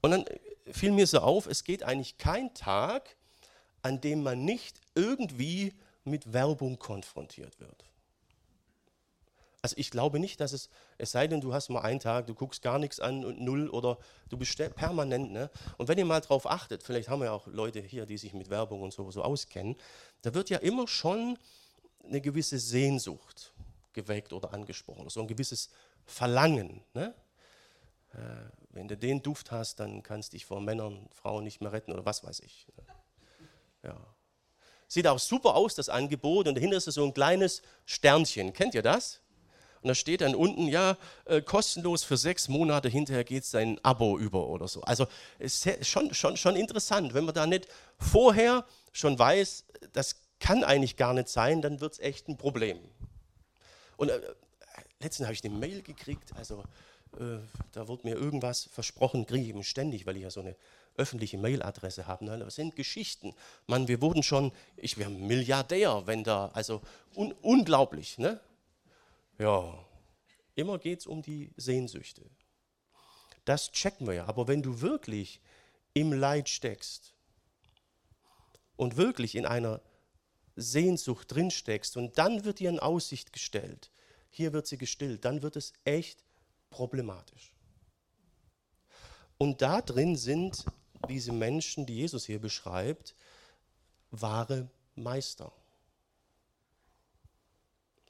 Und 0.00 0.10
dann 0.10 0.24
fiel 0.70 0.92
mir 0.92 1.06
so 1.06 1.18
auf, 1.20 1.46
es 1.46 1.64
geht 1.64 1.82
eigentlich 1.82 2.18
kein 2.18 2.54
Tag, 2.54 3.16
an 3.82 4.00
dem 4.00 4.22
man 4.22 4.44
nicht 4.44 4.80
irgendwie 4.94 5.74
mit 6.04 6.32
Werbung 6.32 6.78
konfrontiert 6.78 7.58
wird. 7.60 7.84
Also 9.60 9.74
ich 9.76 9.90
glaube 9.90 10.20
nicht, 10.20 10.40
dass 10.40 10.52
es, 10.52 10.70
es 10.98 11.10
sei 11.10 11.26
denn, 11.26 11.40
du 11.40 11.52
hast 11.52 11.68
mal 11.68 11.80
einen 11.80 11.98
Tag, 11.98 12.26
du 12.26 12.34
guckst 12.34 12.62
gar 12.62 12.78
nichts 12.78 13.00
an 13.00 13.24
und 13.24 13.40
null 13.40 13.68
oder 13.68 13.98
du 14.28 14.36
bist 14.36 14.56
permanent. 14.76 15.32
Ne? 15.32 15.50
Und 15.76 15.88
wenn 15.88 15.98
ihr 15.98 16.04
mal 16.04 16.20
drauf 16.20 16.48
achtet, 16.48 16.82
vielleicht 16.82 17.08
haben 17.08 17.20
wir 17.20 17.26
ja 17.26 17.32
auch 17.32 17.46
Leute 17.48 17.80
hier, 17.80 18.06
die 18.06 18.18
sich 18.18 18.34
mit 18.34 18.50
Werbung 18.50 18.82
und 18.82 18.92
so, 18.92 19.10
so 19.10 19.22
auskennen, 19.22 19.76
da 20.22 20.32
wird 20.32 20.48
ja 20.48 20.58
immer 20.58 20.86
schon 20.86 21.38
eine 22.04 22.20
gewisse 22.20 22.58
Sehnsucht 22.58 23.52
geweckt 23.92 24.32
oder 24.32 24.54
angesprochen, 24.54 25.08
so 25.10 25.20
ein 25.20 25.26
gewisses 25.26 25.70
Verlangen. 26.06 26.82
Ne? 26.94 27.14
Wenn 28.70 28.88
du 28.88 28.96
den 28.96 29.22
Duft 29.22 29.50
hast, 29.50 29.80
dann 29.80 30.02
kannst 30.02 30.32
du 30.32 30.36
dich 30.36 30.46
vor 30.46 30.60
Männern, 30.60 31.08
Frauen 31.10 31.44
nicht 31.44 31.60
mehr 31.60 31.72
retten 31.72 31.92
oder 31.92 32.04
was 32.04 32.22
weiß 32.22 32.40
ich. 32.40 32.66
Ne? 32.76 32.84
Ja. 33.84 33.96
Sieht 34.86 35.06
auch 35.06 35.18
super 35.18 35.54
aus, 35.54 35.74
das 35.74 35.88
Angebot, 35.88 36.48
und 36.48 36.54
dahinter 36.54 36.76
ist 36.76 36.84
so 36.84 37.04
ein 37.04 37.12
kleines 37.12 37.62
Sternchen. 37.84 38.52
Kennt 38.52 38.74
ihr 38.74 38.82
das? 38.82 39.20
Und 39.80 39.88
da 39.88 39.94
steht 39.94 40.22
dann 40.22 40.34
unten, 40.34 40.66
ja, 40.66 40.96
äh, 41.26 41.40
kostenlos 41.40 42.04
für 42.04 42.16
sechs 42.16 42.48
Monate, 42.48 42.88
hinterher 42.88 43.24
geht 43.24 43.44
es 43.44 43.50
dein 43.50 43.82
Abo 43.84 44.18
über 44.18 44.48
oder 44.48 44.66
so. 44.66 44.80
Also 44.82 45.06
ist 45.38 45.68
schon, 45.86 46.12
schon, 46.14 46.36
schon 46.36 46.56
interessant, 46.56 47.14
wenn 47.14 47.24
man 47.24 47.34
da 47.34 47.46
nicht 47.46 47.68
vorher 47.98 48.64
schon 48.92 49.18
weiß, 49.18 49.66
das 49.92 50.16
kann 50.40 50.64
eigentlich 50.64 50.96
gar 50.96 51.14
nicht 51.14 51.28
sein, 51.28 51.62
dann 51.62 51.80
wird 51.80 51.92
es 51.92 51.98
echt 52.00 52.28
ein 52.28 52.36
Problem. 52.36 52.78
Und 53.96 54.08
äh, 54.08 54.20
letztens 55.00 55.26
habe 55.26 55.34
ich 55.34 55.44
eine 55.44 55.54
Mail 55.54 55.82
gekriegt, 55.82 56.32
also 56.36 56.64
äh, 57.18 57.38
da 57.72 57.88
wurde 57.88 58.06
mir 58.06 58.16
irgendwas 58.16 58.64
versprochen, 58.64 59.26
kriege 59.26 59.42
ich 59.42 59.48
eben 59.48 59.64
ständig, 59.64 60.06
weil 60.06 60.16
ich 60.16 60.22
ja 60.22 60.30
so 60.30 60.40
eine 60.40 60.56
öffentliche 60.96 61.38
Mailadresse 61.38 62.06
habe. 62.06 62.24
Ne? 62.24 62.38
Das 62.38 62.56
sind 62.56 62.76
Geschichten. 62.76 63.34
Mann, 63.66 63.88
wir 63.88 64.02
wurden 64.02 64.22
schon, 64.22 64.52
ich 64.76 64.98
wäre 64.98 65.10
Milliardär, 65.10 66.06
wenn 66.06 66.24
da, 66.24 66.50
also 66.52 66.82
un, 67.14 67.32
unglaublich. 67.40 68.18
Ne? 68.18 68.40
Ja, 69.38 69.72
immer 70.54 70.78
geht 70.78 71.00
es 71.00 71.06
um 71.06 71.22
die 71.22 71.52
Sehnsüchte. 71.56 72.22
Das 73.44 73.70
checken 73.72 74.06
wir 74.06 74.14
ja. 74.14 74.26
Aber 74.26 74.48
wenn 74.48 74.62
du 74.62 74.80
wirklich 74.80 75.40
im 75.94 76.12
Leid 76.12 76.48
steckst 76.48 77.14
und 78.76 78.96
wirklich 78.96 79.36
in 79.36 79.46
einer 79.46 79.80
Sehnsucht 80.56 81.32
drin 81.32 81.50
steckst 81.50 81.96
und 81.96 82.18
dann 82.18 82.44
wird 82.44 82.58
dir 82.58 82.68
in 82.68 82.80
Aussicht 82.80 83.32
gestellt, 83.32 83.90
hier 84.30 84.52
wird 84.52 84.66
sie 84.66 84.78
gestillt, 84.78 85.24
dann 85.24 85.42
wird 85.42 85.56
es 85.56 85.72
echt 85.84 86.24
problematisch. 86.70 87.52
Und 89.38 89.62
da 89.62 89.80
drin 89.80 90.16
sind 90.16 90.64
diese 91.08 91.32
Menschen, 91.32 91.86
die 91.86 91.96
Jesus 91.96 92.24
hier 92.26 92.40
beschreibt, 92.40 93.14
wahre 94.10 94.68
Meister. 94.94 95.52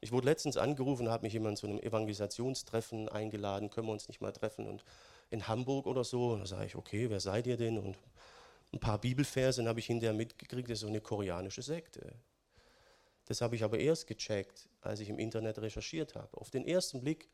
Ich 0.01 0.13
wurde 0.13 0.27
letztens 0.27 0.57
angerufen, 0.57 1.09
habe 1.09 1.25
mich 1.25 1.33
jemand 1.33 1.59
zu 1.59 1.67
einem 1.67 1.81
Evangelisationstreffen 1.81 3.09
eingeladen, 3.09 3.69
können 3.69 3.89
wir 3.89 3.93
uns 3.93 4.09
nicht 4.09 4.21
mal 4.21 4.33
treffen 4.33 4.67
und 4.67 4.85
in 5.31 5.49
Hamburg 5.49 5.87
oder 5.87 6.05
so. 6.05 6.33
Und 6.33 6.41
da 6.41 6.47
sage 6.47 6.67
ich, 6.67 6.77
okay, 6.77 7.11
wer 7.11 7.21
seid 7.21 7.47
ihr 7.47 7.57
denn? 7.57 7.79
Und 7.79 7.99
ein 8.73 8.81
paar 8.81 8.99
Bibelverse 8.99 9.67
habe 9.67 9.81
ich 9.81 9.87
hinterher 9.87 10.15
mitgekriegt, 10.15 10.69
das 10.69 10.79
ist 10.79 10.83
so 10.83 10.87
eine 10.87 11.01
koreanische 11.01 11.63
Sekte. 11.63 12.15
Das 13.27 13.41
habe 13.41 13.57
ich 13.57 13.65
aber 13.65 13.79
erst 13.79 14.07
gecheckt, 14.07 14.69
als 14.81 15.01
ich 15.01 15.09
im 15.09 15.19
Internet 15.19 15.59
recherchiert 15.59 16.15
habe. 16.15 16.37
Auf 16.39 16.51
den 16.51 16.67
ersten 16.67 17.01
Blick, 17.01 17.29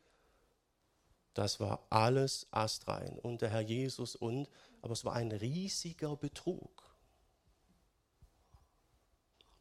das 1.35 1.59
war 1.59 1.85
alles 1.89 2.47
astrein 2.51 3.19
und 3.19 3.41
der 3.41 3.49
Herr 3.49 3.61
Jesus 3.61 4.15
und, 4.15 4.49
aber 4.81 4.93
es 4.93 5.03
war 5.03 5.13
ein 5.13 5.31
riesiger 5.31 6.15
Betrug. 6.15 6.83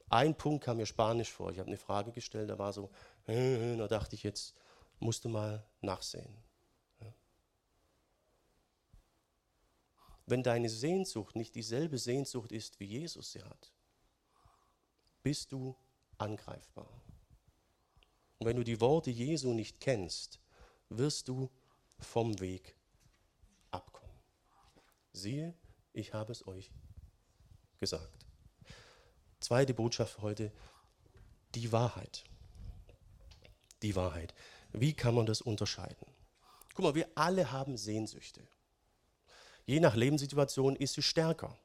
Ein 0.09 0.37
Punkt 0.37 0.65
kam 0.65 0.77
mir 0.77 0.87
spanisch 0.87 1.33
vor. 1.33 1.51
Ich 1.51 1.59
habe 1.59 1.67
eine 1.67 1.77
Frage 1.77 2.13
gestellt, 2.13 2.49
da 2.49 2.59
war 2.59 2.73
so, 2.73 2.91
da 3.27 3.89
dachte 3.89 4.15
ich, 4.15 4.23
jetzt 4.23 4.55
musste 5.01 5.29
mal 5.29 5.67
nachsehen. 5.81 6.37
Wenn 10.27 10.45
deine 10.45 10.69
Sehnsucht 10.69 11.35
nicht 11.35 11.57
dieselbe 11.57 11.99
Sehnsucht 11.99 12.53
ist, 12.53 12.79
wie 12.79 12.87
Jesus 12.87 13.33
sie 13.33 13.43
hat, 13.43 13.73
bist 15.25 15.51
du 15.51 15.77
angreifbar. 16.19 17.03
Und 18.39 18.47
wenn 18.47 18.57
du 18.57 18.63
die 18.63 18.81
Worte 18.81 19.11
Jesu 19.11 19.53
nicht 19.53 19.81
kennst, 19.81 20.39
wirst 20.89 21.27
du 21.27 21.51
vom 22.05 22.41
Weg 22.41 22.77
abkommen. 23.71 24.15
Siehe, 25.13 25.55
ich 25.93 26.15
habe 26.15 26.33
es 26.33 26.47
euch 26.47 26.71
gesagt. 27.79 28.27
Zweite 29.41 29.75
Botschaft 29.75 30.21
heute, 30.23 30.53
die 31.55 31.71
Wahrheit. 31.73 32.25
Die 33.83 33.95
Wahrheit. 33.95 34.35
Wie 34.73 34.95
kann 34.95 35.15
man 35.15 35.27
das 35.27 35.41
unterscheiden? 35.41 36.07
Guck 36.75 36.85
mal, 36.85 36.95
wir 36.95 37.09
alle 37.15 37.53
haben 37.53 37.77
Sehnsüchte. 37.77 38.47
Je 39.67 39.81
nach 39.81 39.95
Lebenssituation 39.95 40.77
ist 40.77 40.95
sie 40.95 41.03
stärker. 41.03 41.57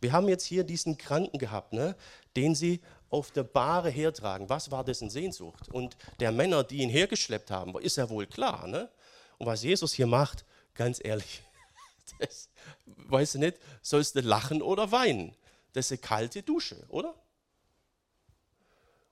Wir 0.00 0.12
haben 0.12 0.28
jetzt 0.28 0.44
hier 0.44 0.64
diesen 0.64 0.96
Kranken 0.96 1.38
gehabt, 1.38 1.72
ne, 1.72 1.96
den 2.36 2.54
sie 2.54 2.80
auf 3.10 3.30
der 3.30 3.42
Bahre 3.42 3.90
hertragen. 3.90 4.48
Was 4.48 4.70
war 4.70 4.84
dessen 4.84 5.10
Sehnsucht? 5.10 5.68
Und 5.68 5.96
der 6.20 6.32
Männer, 6.32 6.62
die 6.64 6.78
ihn 6.78 6.90
hergeschleppt 6.90 7.50
haben, 7.50 7.78
ist 7.80 7.96
ja 7.96 8.08
wohl 8.08 8.26
klar. 8.26 8.66
Ne? 8.66 8.90
Und 9.38 9.46
was 9.46 9.62
Jesus 9.62 9.92
hier 9.92 10.06
macht, 10.06 10.44
ganz 10.74 11.00
ehrlich, 11.02 11.42
das, 12.18 12.50
weißt 12.84 13.34
du 13.34 13.38
nicht, 13.38 13.58
sollst 13.82 14.16
du 14.16 14.20
lachen 14.20 14.62
oder 14.62 14.92
weinen? 14.92 15.34
Das 15.72 15.86
ist 15.86 15.92
eine 15.92 15.98
kalte 15.98 16.42
Dusche, 16.42 16.84
oder? 16.88 17.14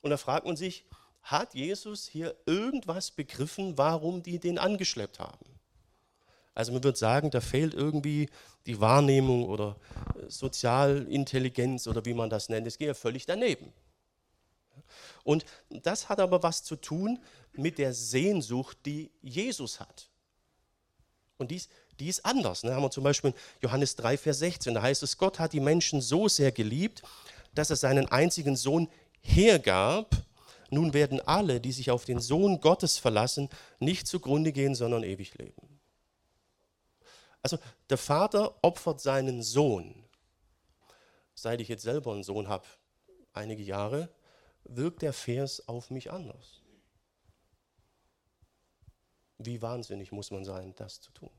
Und 0.00 0.10
da 0.10 0.16
fragt 0.16 0.46
man 0.46 0.56
sich, 0.56 0.84
hat 1.22 1.54
Jesus 1.54 2.06
hier 2.06 2.36
irgendwas 2.46 3.10
begriffen, 3.10 3.76
warum 3.76 4.22
die 4.22 4.38
den 4.38 4.58
angeschleppt 4.58 5.18
haben? 5.18 5.44
Also 6.54 6.72
man 6.72 6.82
würde 6.84 6.96
sagen, 6.96 7.30
da 7.30 7.40
fehlt 7.40 7.74
irgendwie 7.74 8.30
die 8.64 8.80
Wahrnehmung 8.80 9.46
oder 9.46 9.76
äh, 10.14 10.30
Sozialintelligenz 10.30 11.86
oder 11.86 12.04
wie 12.04 12.14
man 12.14 12.30
das 12.30 12.48
nennt. 12.48 12.66
Es 12.66 12.78
geht 12.78 12.88
ja 12.88 12.94
völlig 12.94 13.26
daneben. 13.26 13.72
Und 15.22 15.44
das 15.68 16.08
hat 16.08 16.20
aber 16.20 16.42
was 16.42 16.62
zu 16.62 16.76
tun 16.76 17.18
mit 17.52 17.78
der 17.78 17.92
Sehnsucht, 17.92 18.78
die 18.86 19.10
Jesus 19.20 19.80
hat. 19.80 20.08
Und 21.38 21.50
dies, 21.50 21.68
die 21.98 22.08
ist 22.08 22.24
anders. 22.24 22.62
Da 22.62 22.68
ne? 22.68 22.74
haben 22.74 22.82
wir 22.82 22.90
zum 22.90 23.04
Beispiel 23.04 23.34
Johannes 23.60 23.96
3, 23.96 24.16
Vers 24.16 24.38
16. 24.38 24.74
Da 24.74 24.82
heißt 24.82 25.02
es, 25.02 25.18
Gott 25.18 25.38
hat 25.38 25.52
die 25.52 25.60
Menschen 25.60 26.00
so 26.00 26.28
sehr 26.28 26.52
geliebt, 26.52 27.02
dass 27.54 27.70
er 27.70 27.76
seinen 27.76 28.06
einzigen 28.06 28.56
Sohn 28.56 28.88
hergab. 29.20 30.16
Nun 30.70 30.94
werden 30.94 31.20
alle, 31.20 31.60
die 31.60 31.72
sich 31.72 31.90
auf 31.90 32.04
den 32.04 32.20
Sohn 32.20 32.60
Gottes 32.60 32.98
verlassen, 32.98 33.48
nicht 33.78 34.06
zugrunde 34.06 34.52
gehen, 34.52 34.74
sondern 34.74 35.04
ewig 35.04 35.36
leben. 35.38 35.80
Also 37.42 37.58
der 37.90 37.98
Vater 37.98 38.56
opfert 38.62 39.00
seinen 39.00 39.42
Sohn. 39.42 40.04
Seit 41.34 41.60
ich 41.60 41.68
jetzt 41.68 41.82
selber 41.82 42.12
einen 42.12 42.24
Sohn 42.24 42.48
habe, 42.48 42.64
einige 43.32 43.62
Jahre, 43.62 44.08
wirkt 44.64 45.02
der 45.02 45.12
Vers 45.12 45.68
auf 45.68 45.90
mich 45.90 46.10
anders. 46.10 46.62
Wie 49.38 49.60
wahnsinnig 49.62 50.12
muss 50.12 50.30
man 50.30 50.44
sein, 50.44 50.74
das 50.76 51.00
zu 51.00 51.12
tun? 51.12 51.30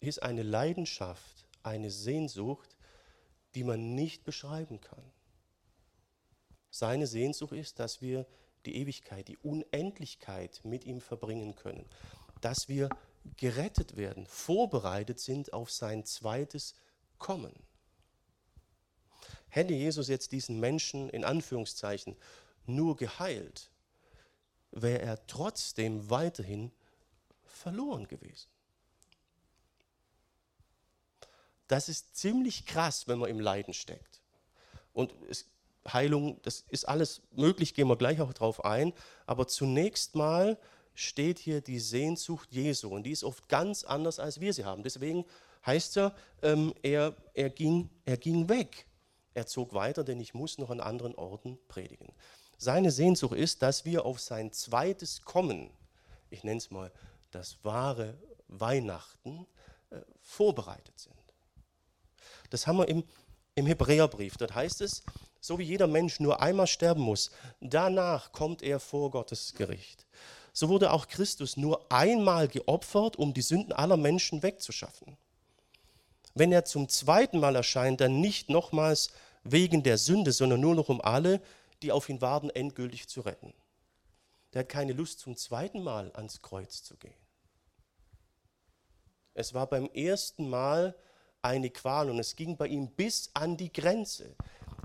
Ist 0.00 0.22
eine 0.22 0.42
Leidenschaft, 0.42 1.46
eine 1.62 1.90
Sehnsucht, 1.90 2.76
die 3.54 3.64
man 3.64 3.94
nicht 3.94 4.24
beschreiben 4.24 4.80
kann. 4.80 5.02
Seine 6.70 7.06
Sehnsucht 7.06 7.52
ist, 7.52 7.78
dass 7.78 8.00
wir 8.00 8.26
die 8.66 8.76
Ewigkeit, 8.76 9.26
die 9.28 9.38
Unendlichkeit 9.38 10.60
mit 10.64 10.84
ihm 10.84 11.00
verbringen 11.00 11.54
können, 11.54 11.86
dass 12.40 12.68
wir 12.68 12.88
gerettet 13.36 13.96
werden, 13.96 14.26
vorbereitet 14.26 15.18
sind 15.18 15.52
auf 15.52 15.70
sein 15.70 16.04
zweites 16.04 16.74
Kommen. 17.18 17.54
Hätte 19.48 19.74
Jesus 19.74 20.08
jetzt 20.08 20.32
diesen 20.32 20.60
Menschen 20.60 21.08
in 21.08 21.24
Anführungszeichen 21.24 22.16
nur 22.66 22.96
geheilt, 22.96 23.70
wäre 24.72 25.00
er 25.00 25.26
trotzdem 25.26 26.10
weiterhin 26.10 26.72
verloren 27.44 28.06
gewesen. 28.06 28.48
Das 31.66 31.88
ist 31.88 32.16
ziemlich 32.16 32.64
krass, 32.64 33.08
wenn 33.08 33.18
man 33.18 33.30
im 33.30 33.40
Leiden 33.40 33.74
steckt. 33.74 34.22
Und 34.92 35.14
es, 35.28 35.46
Heilung, 35.92 36.40
das 36.42 36.64
ist 36.68 36.88
alles 36.88 37.22
möglich, 37.32 37.74
gehen 37.74 37.88
wir 37.88 37.96
gleich 37.96 38.20
auch 38.20 38.32
drauf 38.32 38.64
ein. 38.64 38.92
Aber 39.26 39.46
zunächst 39.46 40.14
mal 40.14 40.58
steht 40.94 41.38
hier 41.38 41.60
die 41.60 41.78
Sehnsucht 41.78 42.48
Jesu 42.52 42.88
und 42.88 43.04
die 43.04 43.12
ist 43.12 43.22
oft 43.22 43.48
ganz 43.48 43.84
anders, 43.84 44.18
als 44.18 44.40
wir 44.40 44.52
sie 44.52 44.64
haben. 44.64 44.82
Deswegen 44.82 45.24
heißt 45.64 45.96
ja, 45.96 46.14
ähm, 46.42 46.74
er, 46.82 47.14
er, 47.34 47.50
ging, 47.50 47.90
er 48.04 48.16
ging 48.16 48.48
weg. 48.48 48.86
Er 49.34 49.46
zog 49.46 49.74
weiter, 49.74 50.02
denn 50.02 50.18
ich 50.20 50.34
muss 50.34 50.58
noch 50.58 50.70
an 50.70 50.80
anderen 50.80 51.14
Orten 51.14 51.58
predigen. 51.68 52.12
Seine 52.58 52.90
Sehnsucht 52.90 53.36
ist, 53.36 53.62
dass 53.62 53.84
wir 53.84 54.04
auf 54.04 54.18
sein 54.18 54.52
zweites 54.52 55.22
Kommen, 55.22 55.70
ich 56.28 56.42
nenne 56.42 56.58
es 56.58 56.70
mal 56.72 56.90
das 57.30 57.56
wahre 57.62 58.18
Weihnachten, 58.48 59.46
äh, 59.90 60.00
vorbereitet 60.20 60.98
sind. 60.98 61.14
Das 62.50 62.66
haben 62.66 62.78
wir 62.78 62.88
im, 62.88 63.04
im 63.54 63.66
Hebräerbrief. 63.66 64.36
Dort 64.36 64.56
heißt 64.56 64.80
es, 64.80 65.04
so 65.40 65.58
wie 65.60 65.64
jeder 65.64 65.86
Mensch 65.86 66.18
nur 66.18 66.42
einmal 66.42 66.66
sterben 66.66 67.02
muss, 67.02 67.30
danach 67.60 68.32
kommt 68.32 68.62
er 68.62 68.80
vor 68.80 69.12
Gottes 69.12 69.54
Gericht. 69.54 70.04
So 70.52 70.68
wurde 70.68 70.92
auch 70.92 71.06
Christus 71.06 71.56
nur 71.56 71.92
einmal 71.92 72.48
geopfert, 72.48 73.16
um 73.16 73.34
die 73.34 73.42
Sünden 73.42 73.72
aller 73.72 73.96
Menschen 73.96 74.42
wegzuschaffen. 74.42 75.16
Wenn 76.34 76.50
er 76.50 76.64
zum 76.64 76.88
zweiten 76.88 77.38
Mal 77.38 77.54
erscheint, 77.54 78.00
dann 78.00 78.20
nicht 78.20 78.50
nochmals 78.50 79.10
wegen 79.44 79.84
der 79.84 79.98
Sünde, 79.98 80.32
sondern 80.32 80.60
nur 80.60 80.74
noch 80.74 80.88
um 80.88 81.00
alle, 81.00 81.40
die 81.82 81.92
auf 81.92 82.08
ihn 82.08 82.20
warten, 82.20 82.50
endgültig 82.50 83.08
zu 83.08 83.20
retten. 83.20 83.54
Der 84.52 84.60
hat 84.60 84.68
keine 84.68 84.92
Lust, 84.92 85.20
zum 85.20 85.36
zweiten 85.36 85.82
Mal 85.82 86.10
ans 86.14 86.42
Kreuz 86.42 86.82
zu 86.82 86.96
gehen. 86.96 87.14
Es 89.34 89.54
war 89.54 89.66
beim 89.66 89.86
ersten 89.90 90.48
Mal 90.48 90.96
eine 91.42 91.70
Qual 91.70 92.10
und 92.10 92.18
es 92.18 92.34
ging 92.34 92.56
bei 92.56 92.66
ihm 92.66 92.90
bis 92.90 93.30
an 93.34 93.56
die 93.56 93.72
Grenze. 93.72 94.34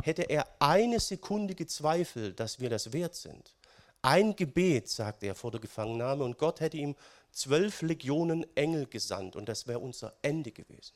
Hätte 0.01 0.23
er 0.23 0.47
eine 0.59 0.99
Sekunde 0.99 1.55
gezweifelt, 1.55 2.39
dass 2.39 2.59
wir 2.59 2.69
das 2.69 2.93
wert 2.93 3.15
sind, 3.15 3.55
ein 4.03 4.35
Gebet, 4.35 4.89
sagt 4.89 5.23
er 5.23 5.33
vor 5.33 5.49
der 5.49 5.61
Gefangennahme, 5.61 6.25
und 6.25 6.37
Gott 6.37 6.59
hätte 6.59 6.77
ihm 6.77 6.95
zwölf 7.31 7.81
Legionen 7.81 8.45
Engel 8.55 8.85
gesandt 8.85 9.35
und 9.35 9.47
das 9.47 9.65
wäre 9.65 9.79
unser 9.79 10.13
Ende 10.21 10.51
gewesen. 10.51 10.93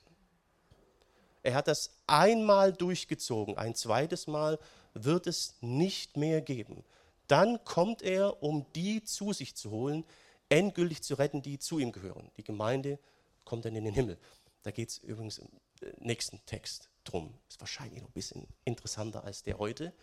Er 1.41 1.55
hat 1.55 1.69
das 1.69 1.91
einmal 2.05 2.73
durchgezogen, 2.73 3.57
ein 3.57 3.75
zweites 3.75 4.27
Mal 4.27 4.59
wird 5.03 5.27
es 5.27 5.55
nicht 5.61 6.17
mehr 6.17 6.41
geben. 6.41 6.83
Dann 7.27 7.63
kommt 7.65 8.01
er, 8.01 8.41
um 8.41 8.65
die 8.73 9.03
zu 9.03 9.33
sich 9.33 9.55
zu 9.55 9.71
holen, 9.71 10.05
endgültig 10.49 11.03
zu 11.03 11.15
retten, 11.15 11.41
die 11.41 11.59
zu 11.59 11.79
ihm 11.79 11.91
gehören. 11.91 12.31
Die 12.37 12.43
Gemeinde 12.43 12.99
kommt 13.43 13.65
dann 13.65 13.75
in 13.75 13.85
den 13.85 13.93
Himmel. 13.93 14.17
Da 14.63 14.71
geht 14.71 14.89
es 14.89 14.97
übrigens 14.99 15.39
im 15.39 15.47
äh, 15.81 15.91
nächsten 15.99 16.39
Text 16.45 16.89
drum. 17.03 17.33
Ist 17.47 17.59
wahrscheinlich 17.59 18.01
noch 18.01 18.09
ein 18.09 18.13
bisschen 18.13 18.47
interessanter 18.65 19.23
als 19.23 19.43
der 19.43 19.57
heute, 19.59 19.93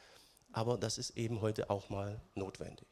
aber 0.53 0.79
das 0.79 0.99
ist 0.99 1.11
eben 1.17 1.41
heute 1.41 1.71
auch 1.71 1.89
mal 1.89 2.21
notwendig. 2.35 2.89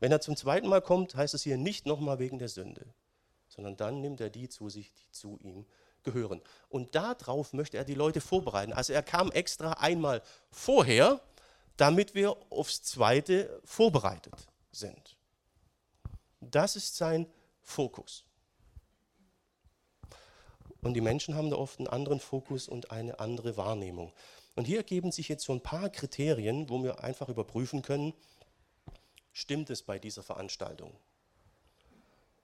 Wenn 0.00 0.12
er 0.12 0.20
zum 0.20 0.36
zweiten 0.36 0.68
Mal 0.68 0.80
kommt, 0.80 1.14
heißt 1.14 1.34
es 1.34 1.42
hier 1.42 1.58
nicht 1.58 1.86
nochmal 1.86 2.18
wegen 2.18 2.38
der 2.38 2.48
Sünde, 2.48 2.86
sondern 3.48 3.76
dann 3.76 4.00
nimmt 4.00 4.20
er 4.20 4.30
die 4.30 4.48
zu 4.48 4.68
sich, 4.70 4.92
die 4.94 5.10
zu 5.10 5.38
ihm 5.42 5.54
gehören. 5.54 5.79
Und 6.68 6.94
darauf 6.94 7.52
möchte 7.52 7.76
er 7.76 7.84
die 7.84 7.94
Leute 7.94 8.20
vorbereiten. 8.20 8.72
Also 8.72 8.92
er 8.92 9.02
kam 9.02 9.30
extra 9.32 9.72
einmal 9.72 10.22
vorher, 10.50 11.20
damit 11.76 12.14
wir 12.14 12.36
aufs 12.50 12.82
zweite 12.82 13.60
vorbereitet 13.64 14.34
sind. 14.72 15.16
Das 16.40 16.76
ist 16.76 16.96
sein 16.96 17.26
Fokus. 17.62 18.24
Und 20.82 20.94
die 20.94 21.00
Menschen 21.00 21.34
haben 21.34 21.50
da 21.50 21.56
oft 21.56 21.78
einen 21.78 21.88
anderen 21.88 22.20
Fokus 22.20 22.68
und 22.68 22.90
eine 22.90 23.20
andere 23.20 23.56
Wahrnehmung. 23.56 24.12
Und 24.56 24.64
hier 24.64 24.78
ergeben 24.78 25.12
sich 25.12 25.28
jetzt 25.28 25.44
so 25.44 25.52
ein 25.52 25.62
paar 25.62 25.90
Kriterien, 25.90 26.68
wo 26.68 26.82
wir 26.82 27.04
einfach 27.04 27.28
überprüfen 27.28 27.82
können, 27.82 28.14
stimmt 29.32 29.70
es 29.70 29.82
bei 29.82 29.98
dieser 29.98 30.22
Veranstaltung? 30.22 30.92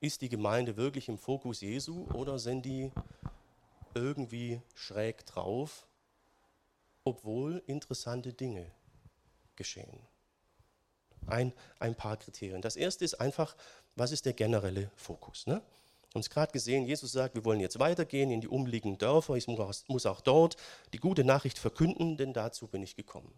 Ist 0.00 0.20
die 0.20 0.28
Gemeinde 0.28 0.76
wirklich 0.76 1.08
im 1.08 1.18
Fokus 1.18 1.62
Jesu 1.62 2.06
oder 2.12 2.38
sind 2.38 2.64
die 2.64 2.92
irgendwie 3.96 4.60
schräg 4.74 5.26
drauf, 5.26 5.86
obwohl 7.04 7.62
interessante 7.66 8.32
Dinge 8.32 8.70
geschehen? 9.56 9.98
Ein, 11.26 11.52
ein 11.80 11.96
paar 11.96 12.16
Kriterien. 12.16 12.62
Das 12.62 12.76
erste 12.76 13.04
ist 13.04 13.14
einfach, 13.14 13.56
was 13.96 14.12
ist 14.12 14.26
der 14.26 14.34
generelle 14.34 14.90
Fokus? 14.94 15.46
Ne? 15.46 15.60
uns 16.16 16.30
gerade 16.30 16.50
gesehen, 16.50 16.84
Jesus 16.84 17.12
sagt, 17.12 17.34
wir 17.34 17.44
wollen 17.44 17.60
jetzt 17.60 17.78
weitergehen 17.78 18.30
in 18.30 18.40
die 18.40 18.48
umliegenden 18.48 18.98
Dörfer. 18.98 19.34
Ich 19.34 19.46
muss 19.46 20.06
auch 20.06 20.20
dort 20.20 20.56
die 20.92 20.98
gute 20.98 21.24
Nachricht 21.24 21.58
verkünden, 21.58 22.16
denn 22.16 22.32
dazu 22.32 22.66
bin 22.66 22.82
ich 22.82 22.96
gekommen. 22.96 23.32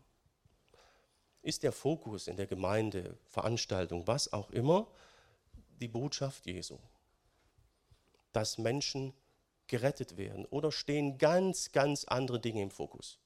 Ist 1.42 1.62
der 1.62 1.72
Fokus 1.72 2.28
in 2.28 2.36
der 2.36 2.46
Gemeinde, 2.46 3.18
Veranstaltung, 3.26 4.06
was 4.06 4.32
auch 4.32 4.50
immer, 4.50 4.86
die 5.80 5.88
Botschaft 5.88 6.46
Jesu? 6.46 6.78
Dass 8.32 8.58
Menschen 8.58 9.12
gerettet 9.68 10.16
werden 10.16 10.44
oder 10.46 10.72
stehen 10.72 11.18
ganz, 11.18 11.72
ganz 11.72 12.04
andere 12.04 12.40
Dinge 12.40 12.62
im 12.62 12.70
Fokus? 12.70 13.18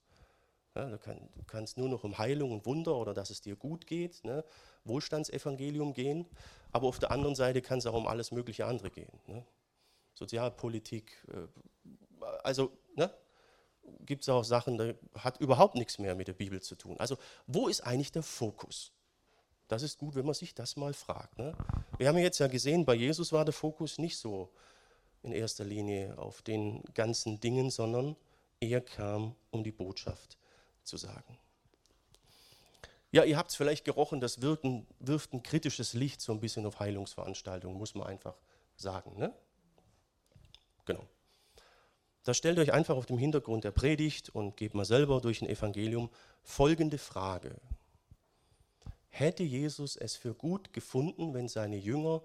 Ja, 0.74 0.88
du, 0.88 0.98
kann, 0.98 1.18
du, 1.34 1.44
kannst 1.46 1.76
nur 1.76 1.88
noch 1.88 2.02
um 2.02 2.16
Heilung 2.16 2.50
und 2.50 2.64
Wunder 2.64 2.96
oder 2.96 3.12
dass 3.12 3.30
es 3.30 3.42
dir 3.42 3.56
gut 3.56 3.86
geht, 3.86 4.24
ne? 4.24 4.42
Wohlstandsevangelium 4.84 5.92
gehen, 5.92 6.26
aber 6.72 6.88
auf 6.88 6.98
der 6.98 7.10
anderen 7.10 7.34
Seite 7.34 7.60
kann 7.62 7.78
es 7.78 7.86
auch 7.86 7.94
um 7.94 8.06
alles 8.06 8.32
mögliche 8.32 8.66
andere 8.66 8.90
gehen. 8.90 9.12
Ne? 9.26 9.44
Sozialpolitik, 10.14 11.16
äh, 11.28 12.24
also 12.42 12.72
ne? 12.96 13.12
gibt 14.00 14.22
es 14.22 14.28
auch 14.28 14.44
Sachen, 14.44 14.78
die 14.78 14.94
hat 15.18 15.40
überhaupt 15.40 15.74
nichts 15.74 15.98
mehr 15.98 16.14
mit 16.14 16.28
der 16.28 16.32
Bibel 16.32 16.60
zu 16.60 16.74
tun. 16.74 16.96
Also 16.98 17.16
wo 17.46 17.68
ist 17.68 17.82
eigentlich 17.82 18.12
der 18.12 18.22
Fokus? 18.22 18.92
Das 19.68 19.82
ist 19.82 19.98
gut, 19.98 20.14
wenn 20.14 20.26
man 20.26 20.34
sich 20.34 20.54
das 20.54 20.76
mal 20.76 20.92
fragt. 20.92 21.38
Ne? 21.38 21.56
Wir 21.98 22.08
haben 22.08 22.18
jetzt 22.18 22.38
ja 22.38 22.48
gesehen, 22.48 22.84
bei 22.84 22.94
Jesus 22.94 23.32
war 23.32 23.44
der 23.44 23.54
Fokus 23.54 23.98
nicht 23.98 24.18
so 24.18 24.50
in 25.22 25.32
erster 25.32 25.64
Linie 25.64 26.18
auf 26.18 26.42
den 26.42 26.82
ganzen 26.94 27.40
Dingen, 27.40 27.70
sondern 27.70 28.16
er 28.60 28.80
kam, 28.80 29.34
um 29.50 29.64
die 29.64 29.72
Botschaft 29.72 30.38
zu 30.82 30.96
sagen. 30.96 31.38
Ja, 33.10 33.24
ihr 33.24 33.36
habt 33.36 33.50
es 33.50 33.56
vielleicht 33.56 33.84
gerochen, 33.84 34.20
das 34.20 34.40
wirkt 34.40 34.64
ein, 34.64 34.86
wirft 34.98 35.34
ein 35.34 35.42
kritisches 35.42 35.92
Licht 35.92 36.20
so 36.20 36.32
ein 36.32 36.40
bisschen 36.40 36.64
auf 36.64 36.80
Heilungsveranstaltungen, 36.80 37.76
muss 37.76 37.94
man 37.94 38.06
einfach 38.06 38.36
sagen. 38.76 39.18
Ne? 39.18 39.34
Genau. 40.86 41.06
Da 42.24 42.34
stellt 42.34 42.58
euch 42.58 42.72
einfach 42.72 42.96
auf 42.96 43.06
dem 43.06 43.18
Hintergrund 43.18 43.64
der 43.64 43.72
Predigt 43.72 44.30
und 44.30 44.56
gebt 44.56 44.74
mal 44.74 44.84
selber 44.84 45.20
durch 45.20 45.42
ein 45.42 45.48
Evangelium 45.48 46.08
folgende 46.42 46.96
Frage. 46.96 47.56
Hätte 49.08 49.42
Jesus 49.42 49.96
es 49.96 50.16
für 50.16 50.32
gut 50.32 50.72
gefunden, 50.72 51.34
wenn 51.34 51.48
seine 51.48 51.76
Jünger 51.76 52.22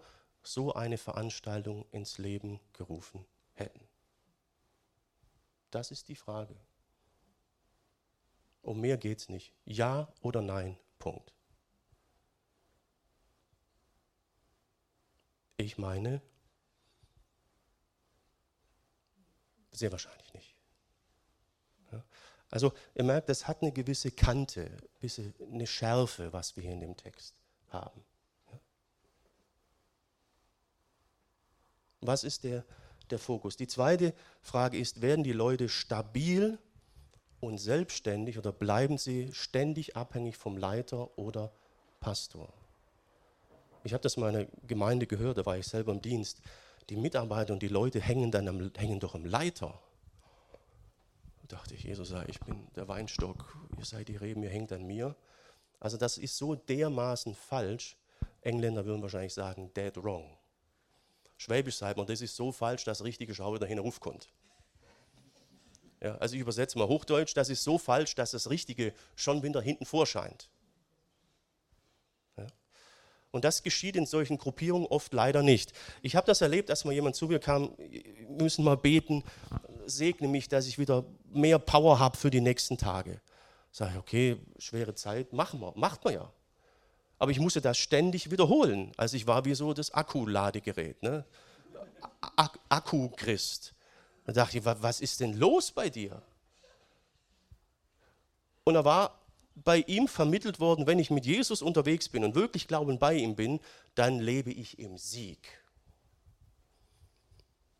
so 0.53 0.73
eine 0.73 0.97
Veranstaltung 0.97 1.85
ins 1.91 2.17
Leben 2.17 2.59
gerufen 2.73 3.25
hätten? 3.53 3.87
Das 5.71 5.91
ist 5.91 6.07
die 6.07 6.15
Frage. 6.15 6.55
Um 8.61 8.81
mehr 8.81 8.97
geht 8.97 9.19
es 9.19 9.29
nicht. 9.29 9.53
Ja 9.65 10.11
oder 10.21 10.41
nein. 10.41 10.77
Punkt. 10.99 11.33
Ich 15.57 15.77
meine, 15.77 16.21
sehr 19.71 19.91
wahrscheinlich 19.91 20.33
nicht. 20.33 20.55
Also 22.49 22.73
ihr 22.95 23.03
merkt, 23.03 23.29
das 23.29 23.47
hat 23.47 23.61
eine 23.61 23.71
gewisse 23.71 24.11
Kante, 24.11 24.77
eine 25.41 25.67
Schärfe, 25.67 26.31
was 26.31 26.55
wir 26.55 26.63
hier 26.63 26.71
in 26.71 26.81
dem 26.81 26.95
Text 26.95 27.35
haben. 27.69 28.03
Ja? 28.51 28.59
Was 32.01 32.23
ist 32.23 32.43
der, 32.43 32.63
der 33.09 33.19
Fokus? 33.19 33.57
Die 33.57 33.67
zweite 33.67 34.13
Frage 34.41 34.77
ist, 34.77 35.01
werden 35.01 35.23
die 35.23 35.33
Leute 35.33 35.69
stabil 35.69 36.59
und 37.39 37.57
selbstständig 37.57 38.37
oder 38.37 38.51
bleiben 38.51 38.97
sie 38.97 39.31
ständig 39.33 39.95
abhängig 39.95 40.37
vom 40.37 40.57
Leiter 40.57 41.17
oder 41.17 41.51
Pastor? 41.99 42.53
Ich 43.83 43.93
habe 43.93 44.01
das 44.01 44.17
mal 44.17 44.29
in 44.29 44.35
einer 44.35 44.47
Gemeinde 44.67 45.07
gehört, 45.07 45.37
da 45.37 45.45
war 45.45 45.57
ich 45.57 45.67
selber 45.67 45.91
im 45.91 46.01
Dienst. 46.01 46.41
Die 46.89 46.97
Mitarbeiter 46.97 47.53
und 47.53 47.61
die 47.61 47.67
Leute 47.67 47.99
hängen 47.99 48.31
dann 48.31 48.47
am, 48.47 48.71
hängen 48.75 48.99
doch 48.99 49.15
am 49.15 49.25
Leiter. 49.25 49.79
Da 51.41 51.57
dachte 51.57 51.75
ich, 51.75 51.83
Jesus 51.83 52.09
sei, 52.09 52.25
ich 52.27 52.39
bin 52.41 52.67
der 52.75 52.87
Weinstock, 52.87 53.55
ihr 53.77 53.85
seid 53.85 54.07
die 54.07 54.17
Reben, 54.17 54.43
ihr 54.43 54.49
hängt 54.49 54.71
an 54.71 54.85
mir. 54.85 55.15
Also 55.79 55.97
das 55.97 56.17
ist 56.17 56.37
so 56.37 56.55
dermaßen 56.55 57.35
falsch. 57.35 57.97
Engländer 58.41 58.85
würden 58.85 59.01
wahrscheinlich 59.01 59.33
sagen, 59.33 59.71
dead 59.73 59.95
wrong. 59.97 60.37
Schwäbisch 61.37 61.77
sagt 61.77 61.97
man, 61.97 62.07
das 62.07 62.21
ist 62.21 62.35
so 62.35 62.51
falsch, 62.51 62.83
dass 62.83 63.03
richtige 63.03 63.33
Schau 63.33 63.53
wieder 63.53 63.67
hinaufkommt. 63.67 64.27
Ja, 66.01 66.15
also 66.17 66.35
ich 66.35 66.41
übersetze 66.41 66.77
mal 66.77 66.87
Hochdeutsch, 66.87 67.35
das 67.35 67.49
ist 67.49 67.63
so 67.63 67.77
falsch, 67.77 68.15
dass 68.15 68.31
das 68.31 68.49
Richtige 68.49 68.93
schon 69.15 69.41
wieder 69.41 69.61
hinten 69.61 69.85
vorscheint. 69.85 70.49
Ja. 72.37 72.47
Und 73.31 73.45
das 73.45 73.63
geschieht 73.63 73.95
in 73.95 74.05
solchen 74.05 74.37
Gruppierungen 74.37 74.87
oft 74.87 75.13
leider 75.13 75.41
nicht. 75.41 75.73
Ich 76.01 76.15
habe 76.15 76.27
das 76.27 76.41
erlebt, 76.41 76.69
als 76.69 76.85
mal 76.85 76.91
jemand 76.91 77.15
zu 77.15 77.27
mir 77.27 77.39
kam, 77.39 77.75
wir 77.77 78.29
müssen 78.29 78.63
mal 78.63 78.77
beten, 78.77 79.23
segne 79.85 80.27
mich, 80.27 80.49
dass 80.49 80.67
ich 80.67 80.77
wieder 80.77 81.03
mehr 81.31 81.57
Power 81.57 81.97
habe 81.97 82.17
für 82.17 82.29
die 82.29 82.41
nächsten 82.41 82.77
Tage. 82.77 83.19
Sage 83.71 83.91
ich, 83.93 83.97
okay, 83.97 84.37
schwere 84.59 84.93
Zeit, 84.93 85.33
machen 85.33 85.59
wir, 85.59 85.73
macht 85.75 86.03
man 86.03 86.13
ja. 86.13 86.31
Aber 87.19 87.31
ich 87.31 87.39
musste 87.39 87.61
das 87.61 87.77
ständig 87.77 88.31
wiederholen. 88.31 88.91
Also 88.97 89.17
ich 89.17 89.25
war 89.27 89.45
wie 89.45 89.55
so 89.55 89.73
das 89.73 89.91
Akkuladegerät, 89.91 91.01
ne? 91.01 91.25
Akku-Christ. 92.69 93.73
Da 94.25 94.33
dachte 94.33 94.57
ich, 94.59 94.65
was 94.65 95.01
ist 95.01 95.19
denn 95.19 95.33
los 95.33 95.71
bei 95.71 95.89
dir? 95.89 96.21
Und 98.63 98.73
da 98.73 98.83
war 98.83 99.21
bei 99.55 99.79
ihm 99.87 100.07
vermittelt 100.07 100.59
worden, 100.59 100.85
wenn 100.85 100.99
ich 100.99 101.09
mit 101.09 101.25
Jesus 101.25 101.61
unterwegs 101.61 102.09
bin 102.09 102.23
und 102.23 102.35
wirklich 102.35 102.67
glauben 102.67 102.99
bei 102.99 103.15
ihm 103.15 103.35
bin, 103.35 103.59
dann 103.95 104.19
lebe 104.19 104.51
ich 104.51 104.77
im 104.77 104.97
Sieg. 104.97 105.61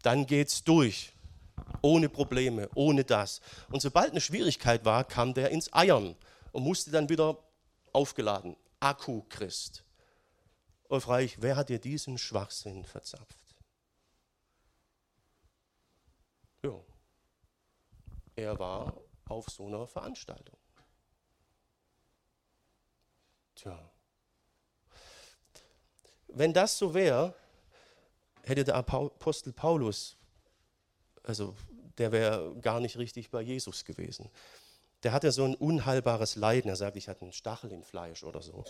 Dann 0.02 0.26
geht's 0.26 0.64
durch, 0.64 1.14
ohne 1.82 2.10
Probleme, 2.10 2.70
ohne 2.74 3.04
das. 3.04 3.42
Und 3.70 3.82
sobald 3.82 4.12
eine 4.12 4.22
Schwierigkeit 4.22 4.86
war, 4.86 5.04
kam 5.04 5.34
der 5.34 5.52
ins 5.52 5.72
Eiern 5.74 6.16
und 6.52 6.64
musste 6.64 6.90
dann 6.90 7.10
wieder 7.10 7.38
aufgeladen. 7.94 8.56
Akku 8.80 9.24
Christ. 9.30 9.84
Und 10.88 11.02
frage 11.02 11.26
ich, 11.26 11.42
wer 11.42 11.56
hat 11.56 11.70
dir 11.70 11.80
diesen 11.80 12.18
Schwachsinn 12.18 12.86
verzapft? 12.86 13.56
Ja. 16.64 16.80
Er 18.36 18.58
war 18.60 19.02
auf 19.26 19.48
so 19.48 19.66
einer 19.66 19.88
Veranstaltung. 19.88 20.58
Tja. 23.56 23.92
Wenn 26.28 26.54
das 26.54 26.78
so 26.78 26.94
wäre, 26.94 27.34
hätte 28.44 28.64
der 28.64 28.76
Apostel 28.76 29.52
Paulus, 29.54 30.16
also 31.24 31.56
der 31.98 32.12
wäre 32.12 32.56
gar 32.62 32.80
nicht 32.80 32.98
richtig 32.98 33.32
bei 33.32 33.42
Jesus 33.42 33.84
gewesen. 33.84 34.30
Der 35.04 35.12
hatte 35.12 35.32
so 35.32 35.44
ein 35.44 35.56
unheilbares 35.56 36.36
Leiden. 36.36 36.70
Er 36.70 36.76
sagt, 36.76 36.96
ich 36.96 37.08
hatte 37.08 37.22
einen 37.22 37.34
Stachel 37.34 37.72
im 37.72 37.84
Fleisch 37.84 38.24
oder 38.24 38.42
so. 38.42 38.64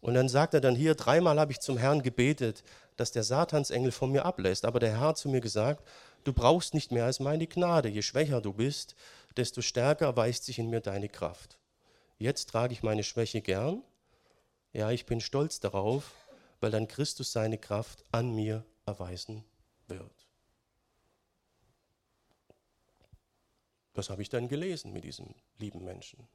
Und 0.00 0.14
dann 0.14 0.28
sagt 0.28 0.54
er 0.54 0.60
dann 0.60 0.74
hier, 0.74 0.94
dreimal 0.96 1.38
habe 1.38 1.52
ich 1.52 1.60
zum 1.60 1.76
Herrn 1.78 2.02
gebetet, 2.02 2.64
dass 2.96 3.12
der 3.12 3.22
Satansengel 3.22 3.92
von 3.92 4.10
mir 4.10 4.24
ablässt. 4.24 4.64
Aber 4.64 4.80
der 4.80 4.90
Herr 4.90 5.08
hat 5.08 5.18
zu 5.18 5.28
mir 5.28 5.40
gesagt, 5.40 5.86
du 6.24 6.32
brauchst 6.32 6.74
nicht 6.74 6.90
mehr 6.90 7.04
als 7.04 7.20
meine 7.20 7.46
Gnade. 7.46 7.88
Je 7.88 8.02
schwächer 8.02 8.40
du 8.40 8.52
bist, 8.52 8.96
desto 9.36 9.62
stärker 9.62 10.06
erweist 10.06 10.44
sich 10.44 10.58
in 10.58 10.70
mir 10.70 10.80
deine 10.80 11.08
Kraft. 11.08 11.58
Jetzt 12.18 12.50
trage 12.50 12.72
ich 12.72 12.82
meine 12.82 13.04
Schwäche 13.04 13.42
gern. 13.42 13.82
Ja, 14.72 14.90
ich 14.90 15.06
bin 15.06 15.20
stolz 15.20 15.60
darauf, 15.60 16.12
weil 16.60 16.70
dann 16.70 16.88
Christus 16.88 17.32
seine 17.32 17.58
Kraft 17.58 18.04
an 18.10 18.34
mir 18.34 18.64
erweisen 18.86 19.44
wird. 19.86 20.21
Das 23.94 24.10
habe 24.10 24.22
ich 24.22 24.28
dann 24.28 24.48
gelesen 24.48 24.92
mit 24.92 25.04
diesem 25.04 25.34
lieben 25.58 25.84
Menschen. 25.84 26.28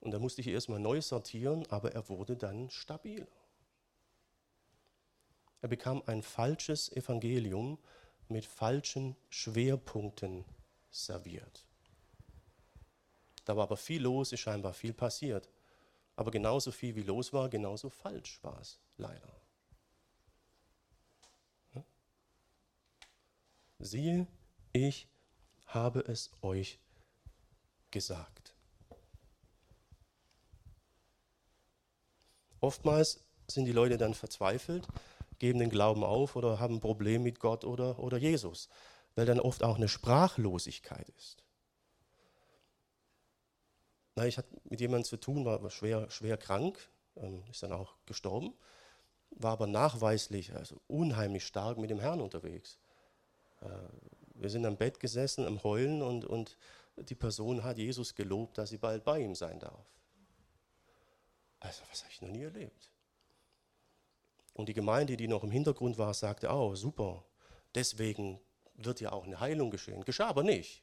Und 0.00 0.10
da 0.10 0.18
musste 0.18 0.40
ich 0.40 0.48
erstmal 0.48 0.80
neu 0.80 1.00
sortieren, 1.00 1.64
aber 1.70 1.92
er 1.92 2.08
wurde 2.08 2.36
dann 2.36 2.70
stabiler. 2.70 3.26
Er 5.60 5.68
bekam 5.68 6.02
ein 6.06 6.22
falsches 6.22 6.90
Evangelium 6.90 7.78
mit 8.28 8.44
falschen 8.44 9.16
Schwerpunkten 9.30 10.44
serviert. 10.90 11.66
Da 13.44 13.56
war 13.56 13.64
aber 13.64 13.76
viel 13.76 14.02
los, 14.02 14.32
ist 14.32 14.40
scheinbar 14.40 14.72
viel 14.72 14.92
passiert. 14.92 15.48
Aber 16.16 16.30
genauso 16.30 16.72
viel 16.72 16.94
wie 16.96 17.02
los 17.02 17.32
war, 17.32 17.48
genauso 17.48 17.88
falsch 17.88 18.42
war 18.42 18.60
es 18.60 18.80
leider. 18.96 19.40
Siehe, 23.78 24.28
ich 24.72 25.08
habe 25.74 26.00
es 26.00 26.30
euch 26.42 26.78
gesagt. 27.90 28.54
Oftmals 32.60 33.24
sind 33.48 33.64
die 33.64 33.72
Leute 33.72 33.98
dann 33.98 34.14
verzweifelt, 34.14 34.86
geben 35.38 35.58
den 35.58 35.70
Glauben 35.70 36.04
auf 36.04 36.36
oder 36.36 36.60
haben 36.60 36.76
ein 36.76 36.80
Problem 36.80 37.22
mit 37.22 37.40
Gott 37.40 37.64
oder, 37.64 37.98
oder 37.98 38.18
Jesus, 38.18 38.68
weil 39.14 39.26
dann 39.26 39.40
oft 39.40 39.64
auch 39.64 39.76
eine 39.76 39.88
Sprachlosigkeit 39.88 41.08
ist. 41.10 41.42
Na, 44.14 44.26
ich 44.26 44.38
hatte 44.38 44.48
mit 44.64 44.80
jemandem 44.80 45.04
zu 45.04 45.16
tun, 45.16 45.44
war 45.44 45.68
schwer, 45.70 46.10
schwer 46.10 46.36
krank, 46.36 46.78
ähm, 47.16 47.42
ist 47.50 47.62
dann 47.62 47.72
auch 47.72 47.96
gestorben, 48.06 48.54
war 49.30 49.52
aber 49.52 49.66
nachweislich, 49.66 50.54
also 50.54 50.80
unheimlich 50.86 51.46
stark 51.46 51.78
mit 51.78 51.90
dem 51.90 51.98
Herrn 51.98 52.20
unterwegs. 52.20 52.78
Wir 54.42 54.50
sind 54.50 54.66
am 54.66 54.76
Bett 54.76 54.98
gesessen, 54.98 55.46
am 55.46 55.62
Heulen 55.62 56.02
und, 56.02 56.24
und 56.24 56.58
die 56.96 57.14
Person 57.14 57.62
hat 57.62 57.78
Jesus 57.78 58.16
gelobt, 58.16 58.58
dass 58.58 58.70
sie 58.70 58.78
bald 58.78 59.04
bei 59.04 59.20
ihm 59.20 59.36
sein 59.36 59.60
darf. 59.60 59.86
Also, 61.60 61.82
was 61.88 62.02
habe 62.02 62.12
ich 62.12 62.22
noch 62.22 62.28
nie 62.28 62.42
erlebt. 62.42 62.90
Und 64.54 64.68
die 64.68 64.74
Gemeinde, 64.74 65.16
die 65.16 65.28
noch 65.28 65.44
im 65.44 65.52
Hintergrund 65.52 65.96
war, 65.96 66.12
sagte, 66.12 66.48
oh, 66.50 66.74
super, 66.74 67.24
deswegen 67.76 68.40
wird 68.74 69.00
ja 69.00 69.12
auch 69.12 69.24
eine 69.24 69.38
Heilung 69.38 69.70
geschehen. 69.70 70.04
Geschah 70.04 70.26
aber 70.26 70.42
nicht. 70.42 70.82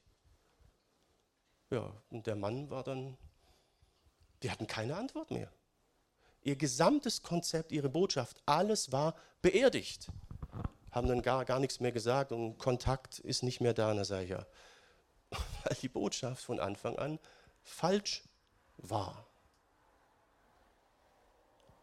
Ja, 1.69 2.01
und 2.09 2.27
der 2.27 2.37
Mann 2.37 2.69
war 2.69 2.83
dann, 2.83 3.17
die 4.41 4.49
hatten 4.49 4.67
keine 4.67 4.95
Antwort 4.95 5.31
mehr. 5.31 5.51
Ihr 6.43 6.55
gesamtes 6.55 7.23
Konzept, 7.23 7.73
ihre 7.73 7.89
Botschaft, 7.89 8.41
alles 8.45 8.93
war 8.93 9.15
beerdigt. 9.41 10.07
Haben 10.91 11.07
dann 11.07 11.21
gar, 11.21 11.45
gar 11.45 11.59
nichts 11.59 11.79
mehr 11.79 11.91
gesagt 11.91 12.31
und 12.31 12.57
Kontakt 12.57 13.19
ist 13.19 13.43
nicht 13.43 13.61
mehr 13.61 13.73
da. 13.73 13.91
Und 13.91 13.97
da 13.97 14.05
sage 14.05 14.23
ich 14.23 14.29
ja, 14.31 14.45
weil 15.31 15.77
die 15.81 15.89
Botschaft 15.89 16.43
von 16.43 16.59
Anfang 16.59 16.97
an 16.97 17.19
falsch 17.63 18.23
war. 18.77 19.25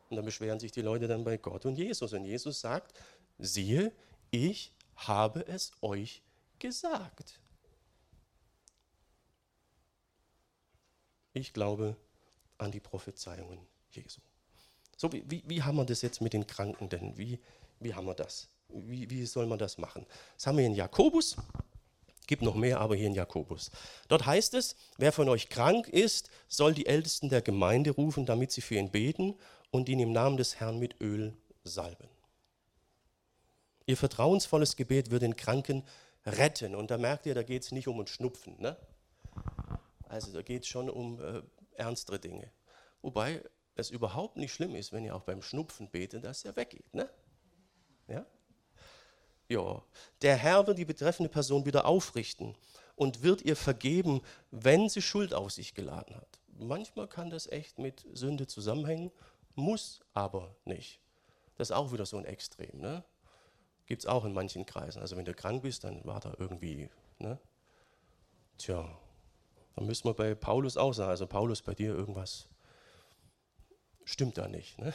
Und 0.08 0.16
dann 0.16 0.24
beschweren 0.24 0.60
sich 0.60 0.72
die 0.72 0.82
Leute 0.82 1.08
dann 1.08 1.24
bei 1.24 1.36
Gott 1.36 1.66
und 1.66 1.76
Jesus. 1.76 2.12
Und 2.12 2.24
Jesus 2.24 2.60
sagt, 2.60 2.92
siehe, 3.38 3.92
ich 4.30 4.72
habe 4.96 5.46
es 5.46 5.72
euch 5.82 6.22
gesagt. 6.58 7.40
Ich 11.32 11.52
glaube 11.52 11.96
an 12.58 12.70
die 12.72 12.80
Prophezeiungen 12.80 13.58
Jesu. 13.90 14.20
So, 14.96 15.12
wie, 15.12 15.22
wie, 15.30 15.42
wie 15.46 15.62
haben 15.62 15.76
wir 15.76 15.84
das 15.84 16.02
jetzt 16.02 16.20
mit 16.20 16.32
den 16.32 16.46
Kranken 16.46 16.88
denn? 16.88 17.18
Wie, 17.18 17.38
wie 17.80 17.94
haben 17.94 18.06
wir 18.06 18.14
das? 18.14 18.48
Wie, 18.68 19.08
wie 19.10 19.24
soll 19.26 19.46
man 19.46 19.58
das 19.58 19.78
machen? 19.78 20.06
Das 20.34 20.46
haben 20.46 20.58
wir 20.58 20.66
in 20.66 20.74
Jakobus. 20.74 21.36
Gibt 22.26 22.42
noch 22.42 22.56
mehr, 22.56 22.80
aber 22.80 22.96
hier 22.96 23.06
in 23.06 23.14
Jakobus. 23.14 23.70
Dort 24.08 24.26
heißt 24.26 24.54
es, 24.54 24.74
wer 24.98 25.12
von 25.12 25.28
euch 25.28 25.48
krank 25.48 25.88
ist, 25.88 26.30
soll 26.48 26.74
die 26.74 26.86
Ältesten 26.86 27.28
der 27.28 27.40
Gemeinde 27.40 27.92
rufen, 27.92 28.26
damit 28.26 28.50
sie 28.50 28.62
für 28.62 28.74
ihn 28.74 28.90
beten 28.90 29.36
und 29.70 29.88
ihn 29.88 30.00
im 30.00 30.12
Namen 30.12 30.36
des 30.36 30.58
Herrn 30.58 30.78
mit 30.78 31.00
Öl 31.00 31.36
salben. 31.62 32.08
Ihr 33.86 33.96
vertrauensvolles 33.96 34.74
Gebet 34.74 35.12
wird 35.12 35.22
den 35.22 35.36
Kranken 35.36 35.84
retten. 36.26 36.74
Und 36.74 36.90
da 36.90 36.98
merkt 36.98 37.26
ihr, 37.26 37.34
da 37.34 37.44
geht 37.44 37.62
es 37.62 37.70
nicht 37.70 37.86
um 37.86 38.00
ein 38.00 38.08
Schnupfen. 38.08 38.60
Ne? 38.60 38.76
Also 40.08 40.32
da 40.32 40.42
geht 40.42 40.62
es 40.62 40.68
schon 40.68 40.90
um 40.90 41.20
äh, 41.20 41.42
ernstere 41.76 42.18
Dinge. 42.18 42.50
Wobei 43.02 43.42
es 43.76 43.90
überhaupt 43.90 44.36
nicht 44.36 44.52
schlimm 44.52 44.74
ist, 44.74 44.92
wenn 44.92 45.04
ihr 45.04 45.14
auch 45.14 45.22
beim 45.22 45.42
Schnupfen 45.42 45.90
betet, 45.90 46.24
dass 46.24 46.44
er 46.44 46.56
weggeht. 46.56 46.92
Ne? 46.94 47.08
Ja? 48.08 48.26
Ja, 49.48 49.82
der 50.22 50.36
Herr 50.36 50.66
wird 50.66 50.78
die 50.78 50.84
betreffende 50.84 51.28
Person 51.28 51.66
wieder 51.66 51.86
aufrichten 51.86 52.56
und 52.96 53.22
wird 53.22 53.42
ihr 53.42 53.56
vergeben, 53.56 54.22
wenn 54.50 54.88
sie 54.88 55.02
Schuld 55.02 55.34
auf 55.34 55.52
sich 55.52 55.74
geladen 55.74 56.16
hat. 56.16 56.40
Manchmal 56.58 57.06
kann 57.06 57.30
das 57.30 57.46
echt 57.46 57.78
mit 57.78 58.06
Sünde 58.12 58.46
zusammenhängen, 58.46 59.12
muss 59.54 60.00
aber 60.14 60.56
nicht. 60.64 61.00
Das 61.56 61.70
ist 61.70 61.76
auch 61.76 61.92
wieder 61.92 62.06
so 62.06 62.16
ein 62.16 62.24
Extrem. 62.24 62.80
Ne? 62.80 63.04
Gibt 63.86 64.02
es 64.02 64.06
auch 64.06 64.24
in 64.24 64.32
manchen 64.32 64.66
Kreisen. 64.66 65.00
Also 65.00 65.16
wenn 65.16 65.24
du 65.24 65.34
krank 65.34 65.62
bist, 65.62 65.84
dann 65.84 66.04
war 66.04 66.20
da 66.20 66.34
irgendwie, 66.38 66.90
ne? 67.18 67.38
Tja, 68.58 68.98
dann 69.74 69.86
müssen 69.86 70.04
wir 70.08 70.14
bei 70.14 70.34
Paulus 70.34 70.78
auch 70.78 70.92
sagen, 70.92 71.10
also 71.10 71.26
Paulus, 71.26 71.60
bei 71.60 71.74
dir 71.74 71.94
irgendwas 71.94 72.48
stimmt 74.04 74.38
da 74.38 74.48
nicht. 74.48 74.78
Ne? 74.78 74.94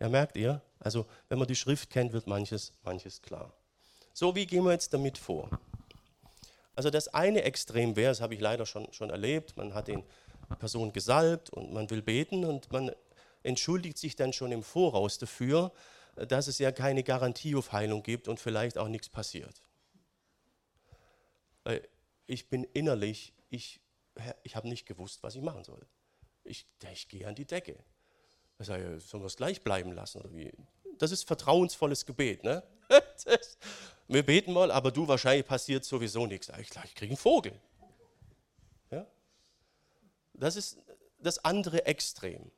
Ja, 0.00 0.08
merkt 0.08 0.36
ihr? 0.36 0.62
Also 0.78 1.06
wenn 1.28 1.38
man 1.38 1.46
die 1.46 1.54
Schrift 1.54 1.90
kennt, 1.90 2.12
wird 2.12 2.26
manches, 2.26 2.72
manches 2.82 3.20
klar. 3.20 3.52
So, 4.14 4.34
wie 4.34 4.46
gehen 4.46 4.64
wir 4.64 4.72
jetzt 4.72 4.92
damit 4.92 5.18
vor? 5.18 5.48
Also 6.74 6.90
das 6.90 7.08
eine 7.08 7.42
Extrem 7.42 7.96
wäre, 7.96 8.10
das 8.10 8.20
habe 8.20 8.34
ich 8.34 8.40
leider 8.40 8.64
schon, 8.64 8.90
schon 8.92 9.10
erlebt, 9.10 9.56
man 9.56 9.74
hat 9.74 9.88
den 9.88 10.02
Person 10.58 10.92
gesalbt 10.92 11.50
und 11.50 11.72
man 11.72 11.90
will 11.90 12.02
beten 12.02 12.44
und 12.44 12.72
man 12.72 12.90
entschuldigt 13.42 13.98
sich 13.98 14.16
dann 14.16 14.32
schon 14.32 14.52
im 14.52 14.62
Voraus 14.62 15.18
dafür, 15.18 15.72
dass 16.16 16.48
es 16.48 16.58
ja 16.58 16.72
keine 16.72 17.02
Garantie 17.02 17.54
auf 17.54 17.72
Heilung 17.72 18.02
gibt 18.02 18.28
und 18.28 18.40
vielleicht 18.40 18.78
auch 18.78 18.88
nichts 18.88 19.08
passiert. 19.08 19.62
Ich 22.26 22.48
bin 22.48 22.64
innerlich, 22.64 23.32
ich, 23.48 23.80
ich 24.42 24.56
habe 24.56 24.68
nicht 24.68 24.86
gewusst, 24.86 25.22
was 25.22 25.34
ich 25.34 25.42
machen 25.42 25.64
soll. 25.64 25.86
Ich, 26.42 26.66
ich 26.92 27.08
gehe 27.08 27.26
an 27.28 27.34
die 27.34 27.46
Decke. 27.46 27.78
Ich 28.60 28.66
sage, 28.66 29.00
sollen 29.00 29.22
wir 29.22 29.26
es 29.26 29.36
gleich 29.36 29.62
bleiben 29.62 29.92
lassen? 29.92 30.22
Das 30.98 31.10
ist 31.10 31.26
vertrauensvolles 31.26 32.06
Gebet. 32.06 32.44
Ne? 32.44 32.62
Das, 33.24 33.58
wir 34.08 34.24
beten 34.24 34.52
mal, 34.52 34.70
aber 34.70 34.90
du, 34.90 35.06
wahrscheinlich 35.06 35.46
passiert 35.46 35.84
sowieso 35.84 36.26
nichts. 36.26 36.50
Ich, 36.58 36.70
ich 36.84 36.94
kriege 36.94 37.10
einen 37.10 37.16
Vogel. 37.16 37.52
Ja? 38.90 39.06
Das 40.34 40.56
ist 40.56 40.78
das 41.20 41.44
andere 41.44 41.84
Extrem. 41.84 42.50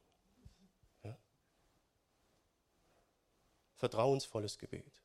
vertrauensvolles 3.82 4.58
Gebet. 4.58 5.02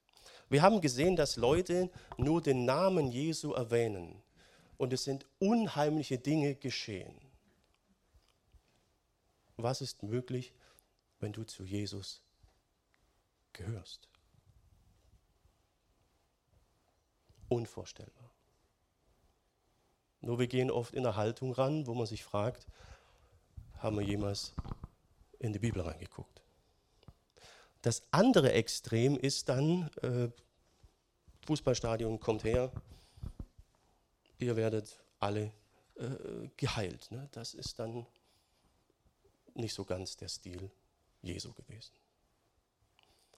Wir 0.50 0.62
haben 0.62 0.82
gesehen, 0.82 1.16
dass 1.16 1.36
Leute 1.36 1.90
nur 2.18 2.44
den 2.44 2.64
Namen 2.66 3.08
Jesu 3.08 3.54
erwähnen 3.54 4.22
und 4.78 4.94
es 4.94 5.04
sind 5.04 5.26
unheimliche 5.40 6.20
Dinge 6.20 6.54
geschehen. 6.54 7.20
Was 9.56 9.82
ist 9.82 10.04
möglich, 10.04 10.54
wenn 11.20 11.34
du 11.34 11.44
zu 11.44 11.64
Jesus 11.64 12.22
gehörst? 13.54 14.08
Unvorstellbar. 17.50 18.32
Nur 20.22 20.40
wir 20.40 20.48
gehen 20.48 20.72
oft 20.72 20.94
in 20.94 21.06
eine 21.06 21.16
Haltung 21.16 21.54
ran, 21.54 21.88
wo 21.88 21.94
man 21.94 22.06
sich 22.06 22.24
fragt, 22.24 22.68
haben 23.78 23.98
wir 23.98 24.06
jemals 24.06 24.54
in 25.40 25.54
die 25.54 25.60
Bibel 25.60 25.82
reingeguckt? 25.82 26.42
Das 27.82 28.04
andere 28.12 28.52
Extrem 28.52 29.18
ist 29.18 29.48
dann, 29.50 29.90
äh, 30.02 30.30
Fußballstadion 31.46 32.20
kommt 32.20 32.44
her, 32.44 32.72
ihr 34.40 34.56
werdet 34.56 35.00
alle 35.20 35.54
äh, 35.96 36.50
geheilt. 36.58 37.10
Ne? 37.12 37.30
Das 37.32 37.54
ist 37.54 37.80
dann 37.80 38.06
nicht 39.54 39.74
so 39.74 39.86
ganz 39.86 40.18
der 40.18 40.28
Stil 40.28 40.70
Jesu 41.22 41.54
gewesen. 41.54 41.94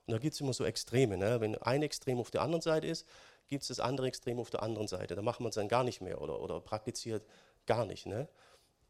Und 0.05 0.13
da 0.13 0.17
gibt 0.17 0.34
es 0.34 0.41
immer 0.41 0.53
so 0.53 0.65
Extreme. 0.65 1.17
Ne? 1.17 1.39
Wenn 1.39 1.55
ein 1.55 1.84
Extrem 1.84 2.19
auf 2.19 2.32
der 2.32 2.41
anderen 2.41 2.61
Seite 2.61 2.88
ist, 2.88 3.07
gibt 3.47 3.61
es 3.61 3.67
das 3.67 3.80
andere 3.80 4.07
Extrem 4.07 4.39
auf 4.39 4.49
der 4.49 4.63
anderen 4.63 4.88
Seite. 4.88 5.15
Da 5.15 5.21
macht 5.21 5.39
man 5.39 5.49
es 5.49 5.55
dann 5.55 5.67
gar 5.67 5.84
nicht 5.84 6.01
mehr 6.01 6.21
oder, 6.21 6.41
oder 6.41 6.59
praktiziert 6.59 7.25
gar 7.65 7.86
nicht. 7.86 8.05
Ne? 8.05 8.27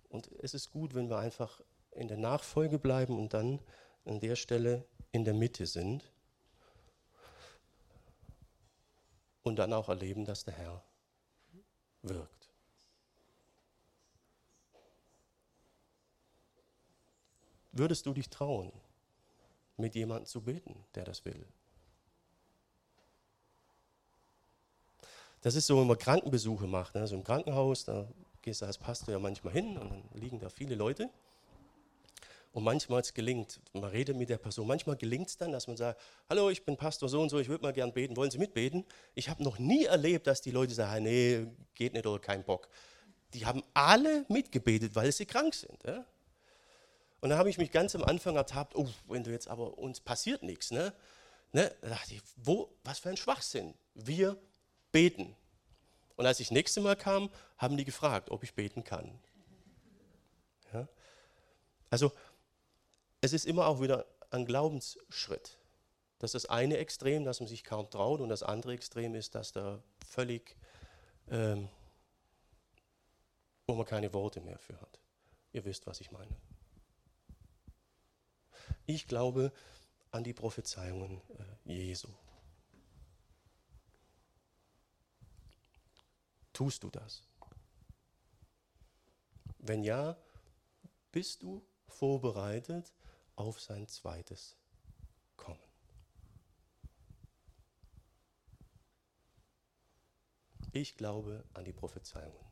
Und 0.10 0.30
es 0.42 0.54
ist 0.54 0.72
gut, 0.72 0.96
wenn 0.96 1.10
wir 1.10 1.18
einfach 1.18 1.62
in 1.92 2.08
der 2.08 2.18
Nachfolge 2.18 2.80
bleiben 2.80 3.18
und 3.18 3.34
dann 3.34 3.60
an 4.06 4.20
der 4.20 4.36
Stelle 4.36 4.86
in 5.12 5.26
der 5.26 5.34
Mitte 5.34 5.66
sind 5.66 6.12
und 9.44 9.58
dann 9.58 9.74
auch 9.74 9.90
erleben, 9.90 10.26
dass 10.26 10.44
der 10.44 10.54
Herr 10.54 10.84
wirkt. 12.02 12.39
Würdest 17.72 18.06
du 18.06 18.14
dich 18.14 18.30
trauen, 18.30 18.72
mit 19.78 19.96
jemandem 19.96 20.26
zu 20.26 20.42
beten, 20.42 20.76
der 20.96 21.06
das 21.06 21.24
will? 21.26 21.46
Das 25.42 25.56
ist 25.56 25.68
so, 25.68 25.80
wenn 25.80 25.88
man 25.88 25.98
Krankenbesuche 25.98 26.68
macht. 26.68 26.96
Ne? 26.96 27.08
So 27.08 27.16
im 27.16 27.24
Krankenhaus, 27.24 27.86
da 27.86 28.08
gehst 28.42 28.62
du 28.62 28.66
als 28.66 28.78
Pastor 28.78 29.14
ja 29.14 29.20
manchmal 29.20 29.54
hin 29.54 29.78
und 29.78 29.90
dann 29.90 30.04
liegen 30.14 30.40
da 30.40 30.50
viele 30.50 30.76
Leute. 30.76 31.10
Und 32.52 32.64
manchmal 32.64 33.02
es 33.02 33.14
gelingt, 33.14 33.62
man 33.74 33.92
redet 33.92 34.18
mit 34.18 34.28
der 34.28 34.40
Person, 34.40 34.66
manchmal 34.66 34.98
gelingt 34.98 35.30
es 35.30 35.38
dann, 35.38 35.52
dass 35.52 35.68
man 35.68 35.78
sagt, 35.78 36.02
hallo, 36.30 36.50
ich 36.50 36.66
bin 36.66 36.76
Pastor 36.76 37.08
so 37.08 37.22
und 37.22 37.30
so, 37.30 37.38
ich 37.38 37.48
würde 37.48 37.62
mal 37.62 37.74
gern 37.74 37.94
beten, 37.94 38.18
wollen 38.18 38.32
Sie 38.32 38.40
mitbeten? 38.40 38.86
Ich 39.14 39.30
habe 39.30 39.44
noch 39.44 39.60
nie 39.60 39.86
erlebt, 39.86 40.26
dass 40.26 40.42
die 40.42 40.50
Leute 40.52 40.74
sagen, 40.74 41.04
nee, 41.04 41.46
geht 41.76 41.94
nicht 41.94 42.08
oder 42.08 42.20
kein 42.20 42.44
Bock. 42.44 42.68
Die 43.36 43.46
haben 43.46 43.64
alle 43.76 44.26
mitgebetet, 44.30 44.96
weil 44.96 45.12
sie 45.12 45.28
krank 45.28 45.54
sind. 45.54 45.78
Ja? 45.86 46.04
Und 47.22 47.30
dann 47.30 47.40
habe 47.40 47.50
ich 47.50 47.58
mich 47.58 47.72
ganz 47.72 47.96
am 47.96 48.04
Anfang 48.04 48.36
ertappt, 48.36 48.76
oh, 48.76 48.88
wenn 49.08 49.24
du 49.24 49.32
jetzt 49.32 49.48
aber, 49.48 49.78
uns 49.78 50.00
passiert 50.00 50.44
nichts. 50.44 50.72
Ne? 50.72 50.94
Ne? 51.52 51.74
Da 51.82 51.90
dachte 51.90 52.14
ich, 52.14 52.22
wo, 52.38 52.70
was 52.84 53.00
für 53.00 53.10
ein 53.10 53.18
Schwachsinn. 53.18 53.74
Wir 53.94 54.38
beten. 54.92 55.36
Und 56.16 56.26
als 56.26 56.40
ich 56.40 56.52
nächste 56.52 56.82
Mal 56.82 56.96
kam, 56.96 57.30
haben 57.58 57.78
die 57.78 57.86
gefragt, 57.86 58.30
ob 58.30 58.44
ich 58.44 58.54
beten 58.54 58.84
kann. 58.84 59.20
Ja? 60.74 60.88
Also 61.90 62.12
es 63.22 63.34
ist 63.34 63.46
immer 63.46 63.68
auch 63.68 63.82
wieder 63.82 64.06
ein 64.32 64.46
Glaubensschritt. 64.46 65.58
Das 66.20 66.34
ist 66.34 66.44
das 66.44 66.50
eine 66.50 66.78
Extrem, 66.78 67.24
dass 67.24 67.40
man 67.40 67.48
sich 67.48 67.64
kaum 67.64 67.90
traut, 67.90 68.20
und 68.20 68.30
das 68.30 68.44
andere 68.44 68.74
Extrem 68.74 69.16
ist, 69.16 69.36
dass 69.36 69.54
da 69.54 69.82
völlig, 70.06 70.58
ähm, 71.30 71.70
wo 73.68 73.76
man 73.76 73.86
keine 73.86 74.14
Worte 74.14 74.42
mehr 74.42 74.60
für 74.60 74.80
hat. 74.80 75.00
Ihr 75.54 75.64
wisst, 75.66 75.88
was 75.88 76.02
ich 76.02 76.12
meine. 76.12 76.36
Ich 78.86 79.08
glaube 79.08 79.52
an 80.12 80.24
die 80.24 80.34
Prophezeiungen 80.34 81.22
äh, 81.66 81.74
Jesu. 81.74 82.10
Tust 86.54 86.84
du 86.84 86.90
das? 86.90 87.24
Wenn 89.60 89.84
ja, 89.84 90.18
bist 91.12 91.44
du 91.44 91.66
vorbereitet 91.88 92.94
auf 93.36 93.62
sein 93.62 93.88
zweites 93.88 94.58
Kommen. 95.38 95.60
Ich 100.72 100.98
glaube 100.98 101.44
an 101.54 101.66
die 101.66 101.74
Prophezeiungen 101.74 102.49